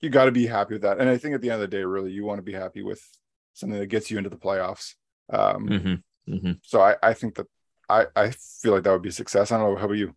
you 0.00 0.10
got 0.10 0.24
to 0.26 0.32
be 0.32 0.46
happy 0.46 0.74
with 0.74 0.82
that. 0.82 0.98
And 0.98 1.08
I 1.08 1.16
think 1.18 1.34
at 1.34 1.40
the 1.40 1.50
end 1.50 1.62
of 1.62 1.70
the 1.70 1.76
day, 1.76 1.84
really, 1.84 2.12
you 2.12 2.24
want 2.24 2.38
to 2.38 2.42
be 2.42 2.52
happy 2.52 2.82
with 2.82 3.02
something 3.54 3.78
that 3.78 3.86
gets 3.86 4.10
you 4.10 4.18
into 4.18 4.30
the 4.30 4.36
playoffs. 4.36 4.94
Um 5.32 6.02
hmm 6.26 6.34
hmm 6.34 6.52
so 6.62 6.80
I 6.80 6.96
I 7.02 7.14
think 7.14 7.34
that 7.36 7.46
I 7.88 8.06
I 8.16 8.30
feel 8.30 8.72
like 8.72 8.84
that 8.84 8.92
would 8.92 9.02
be 9.02 9.08
a 9.10 9.12
success. 9.12 9.50
I 9.52 9.58
don't 9.58 9.68
know 9.74 9.76
how 9.78 9.86
about 9.86 9.94
you. 9.96 10.14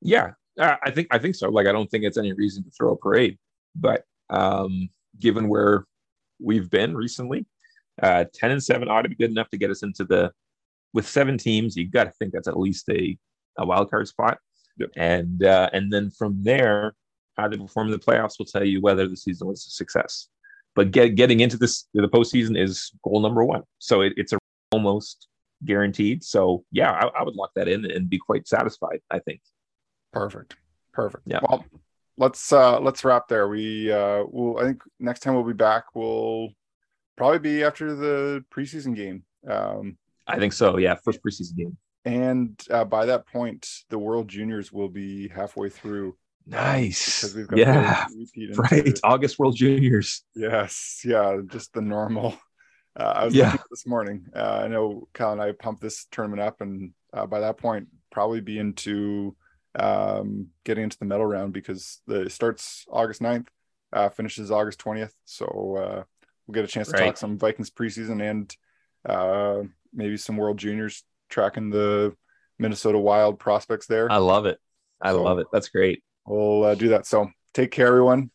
Yeah, 0.00 0.32
I 0.58 0.90
think 0.90 1.08
I 1.10 1.18
think 1.18 1.34
so. 1.34 1.48
Like, 1.48 1.66
I 1.66 1.72
don't 1.72 1.90
think 1.90 2.04
it's 2.04 2.18
any 2.18 2.32
reason 2.32 2.64
to 2.64 2.70
throw 2.70 2.92
a 2.92 2.96
parade, 2.96 3.38
but 3.74 4.04
um, 4.30 4.88
given 5.18 5.48
where 5.48 5.86
we've 6.40 6.70
been 6.70 6.96
recently, 6.96 7.46
uh, 8.02 8.24
ten 8.32 8.50
and 8.50 8.62
seven 8.62 8.88
ought 8.88 9.02
to 9.02 9.08
be 9.08 9.14
good 9.16 9.30
enough 9.30 9.50
to 9.50 9.58
get 9.58 9.70
us 9.70 9.82
into 9.82 10.04
the. 10.04 10.32
With 10.94 11.06
seven 11.06 11.36
teams, 11.36 11.76
you 11.76 11.86
got 11.88 12.04
to 12.04 12.10
think 12.12 12.32
that's 12.32 12.48
at 12.48 12.58
least 12.58 12.88
a 12.90 13.18
a 13.58 13.66
wild 13.66 13.90
card 13.90 14.08
spot, 14.08 14.38
Yep. 14.78 14.90
and 14.96 15.44
uh, 15.44 15.68
and 15.72 15.92
then 15.92 16.10
from 16.10 16.42
there, 16.42 16.94
how 17.38 17.48
they 17.48 17.56
perform 17.56 17.86
in 17.88 17.92
the 17.92 17.98
playoffs 17.98 18.38
will 18.38 18.46
tell 18.46 18.64
you 18.64 18.80
whether 18.80 19.06
the 19.08 19.16
season 19.16 19.48
was 19.48 19.66
a 19.66 19.70
success. 19.70 20.28
But 20.74 20.90
get, 20.90 21.14
getting 21.16 21.40
into 21.40 21.56
this 21.56 21.86
the 21.94 22.08
postseason 22.08 22.60
is 22.60 22.92
goal 23.02 23.20
number 23.20 23.44
one, 23.44 23.62
so 23.78 24.02
it, 24.02 24.12
it's 24.16 24.32
a 24.32 24.38
almost 24.72 25.28
guaranteed. 25.64 26.22
So 26.22 26.64
yeah, 26.70 26.92
I, 26.92 27.06
I 27.06 27.22
would 27.22 27.34
lock 27.34 27.50
that 27.56 27.68
in 27.68 27.90
and 27.90 28.08
be 28.08 28.18
quite 28.18 28.46
satisfied. 28.46 29.00
I 29.10 29.18
think. 29.20 29.40
Perfect. 30.12 30.56
Perfect. 30.92 31.24
Yeah. 31.26 31.40
Well, 31.42 31.64
let's 32.16 32.52
uh 32.52 32.78
let's 32.80 33.04
wrap 33.04 33.28
there. 33.28 33.48
We 33.48 33.90
uh 33.90 34.24
will 34.30 34.58
I 34.58 34.64
think 34.64 34.82
next 35.00 35.20
time 35.20 35.34
we'll 35.34 35.44
be 35.44 35.52
back 35.52 35.84
We'll 35.94 36.50
probably 37.16 37.38
be 37.40 37.64
after 37.64 37.94
the 37.94 38.44
preseason 38.52 38.94
game. 38.94 39.24
Um 39.48 39.96
I 40.26 40.38
think 40.38 40.52
so. 40.52 40.76
Yeah, 40.78 40.94
first 41.04 41.20
preseason 41.22 41.56
game. 41.56 41.76
and 42.04 42.60
uh 42.70 42.84
by 42.84 43.06
that 43.06 43.26
point 43.26 43.68
the 43.88 43.98
World 43.98 44.28
Juniors 44.28 44.72
will 44.72 44.88
be 44.88 45.28
halfway 45.28 45.68
through 45.68 46.16
Nice. 46.48 47.20
because 47.20 47.36
we've 47.36 47.46
got 47.48 47.58
Yeah. 47.58 48.06
Right. 48.56 48.98
August 49.04 49.38
World 49.38 49.56
Juniors. 49.56 50.24
Yes, 50.34 51.02
yeah, 51.04 51.38
just 51.46 51.72
the 51.74 51.80
normal. 51.82 52.36
Uh, 52.98 53.02
I 53.16 53.24
was 53.26 53.34
Yeah. 53.34 53.56
this 53.70 53.86
morning. 53.86 54.26
Uh, 54.34 54.62
I 54.64 54.68
know 54.68 55.08
Kyle 55.12 55.32
and 55.32 55.40
I 55.42 55.52
pumped 55.52 55.80
this 55.82 56.06
tournament 56.10 56.40
up, 56.40 56.60
and 56.60 56.92
uh, 57.12 57.26
by 57.26 57.40
that 57.40 57.58
point, 57.58 57.88
probably 58.10 58.40
be 58.40 58.58
into 58.58 59.36
um, 59.78 60.48
getting 60.64 60.84
into 60.84 60.98
the 60.98 61.04
medal 61.04 61.26
round 61.26 61.52
because 61.52 62.00
the 62.06 62.22
it 62.22 62.32
starts 62.32 62.84
August 62.90 63.20
9th, 63.20 63.46
uh, 63.92 64.08
finishes 64.08 64.50
August 64.50 64.80
20th. 64.80 65.12
So 65.26 65.44
uh, 65.76 66.02
we'll 66.46 66.54
get 66.54 66.64
a 66.64 66.68
chance 66.68 66.88
to 66.88 66.94
Right. 66.94 67.04
talk 67.06 67.16
some 67.18 67.38
Vikings 67.38 67.70
preseason 67.70 68.20
and 68.28 68.56
uh, 69.08 69.62
maybe 69.92 70.16
some 70.16 70.36
World 70.36 70.56
Juniors 70.58 71.04
tracking 71.28 71.70
the 71.70 72.16
Minnesota 72.58 72.98
Wild 72.98 73.38
prospects 73.38 73.86
there. 73.86 74.10
I 74.10 74.16
love 74.16 74.46
it. 74.46 74.58
I 75.00 75.10
So- 75.12 75.22
love 75.22 75.38
it. 75.38 75.46
That's 75.52 75.68
great. 75.68 76.02
We'll 76.28 76.64
uh, 76.64 76.74
do 76.74 76.88
that. 76.88 77.06
So 77.06 77.30
take 77.54 77.70
care, 77.70 77.86
everyone. 77.86 78.30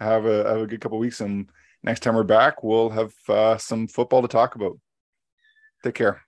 Have 0.00 0.26
a 0.26 0.44
have 0.44 0.60
a 0.60 0.66
good 0.66 0.80
couple 0.80 0.98
weeks, 0.98 1.20
and 1.20 1.50
next 1.82 2.00
time 2.00 2.14
we're 2.14 2.22
back, 2.22 2.62
we'll 2.62 2.90
have 2.90 3.12
uh, 3.28 3.58
some 3.58 3.88
football 3.88 4.22
to 4.22 4.28
talk 4.28 4.54
about. 4.54 4.78
Take 5.82 5.94
care. 5.94 6.27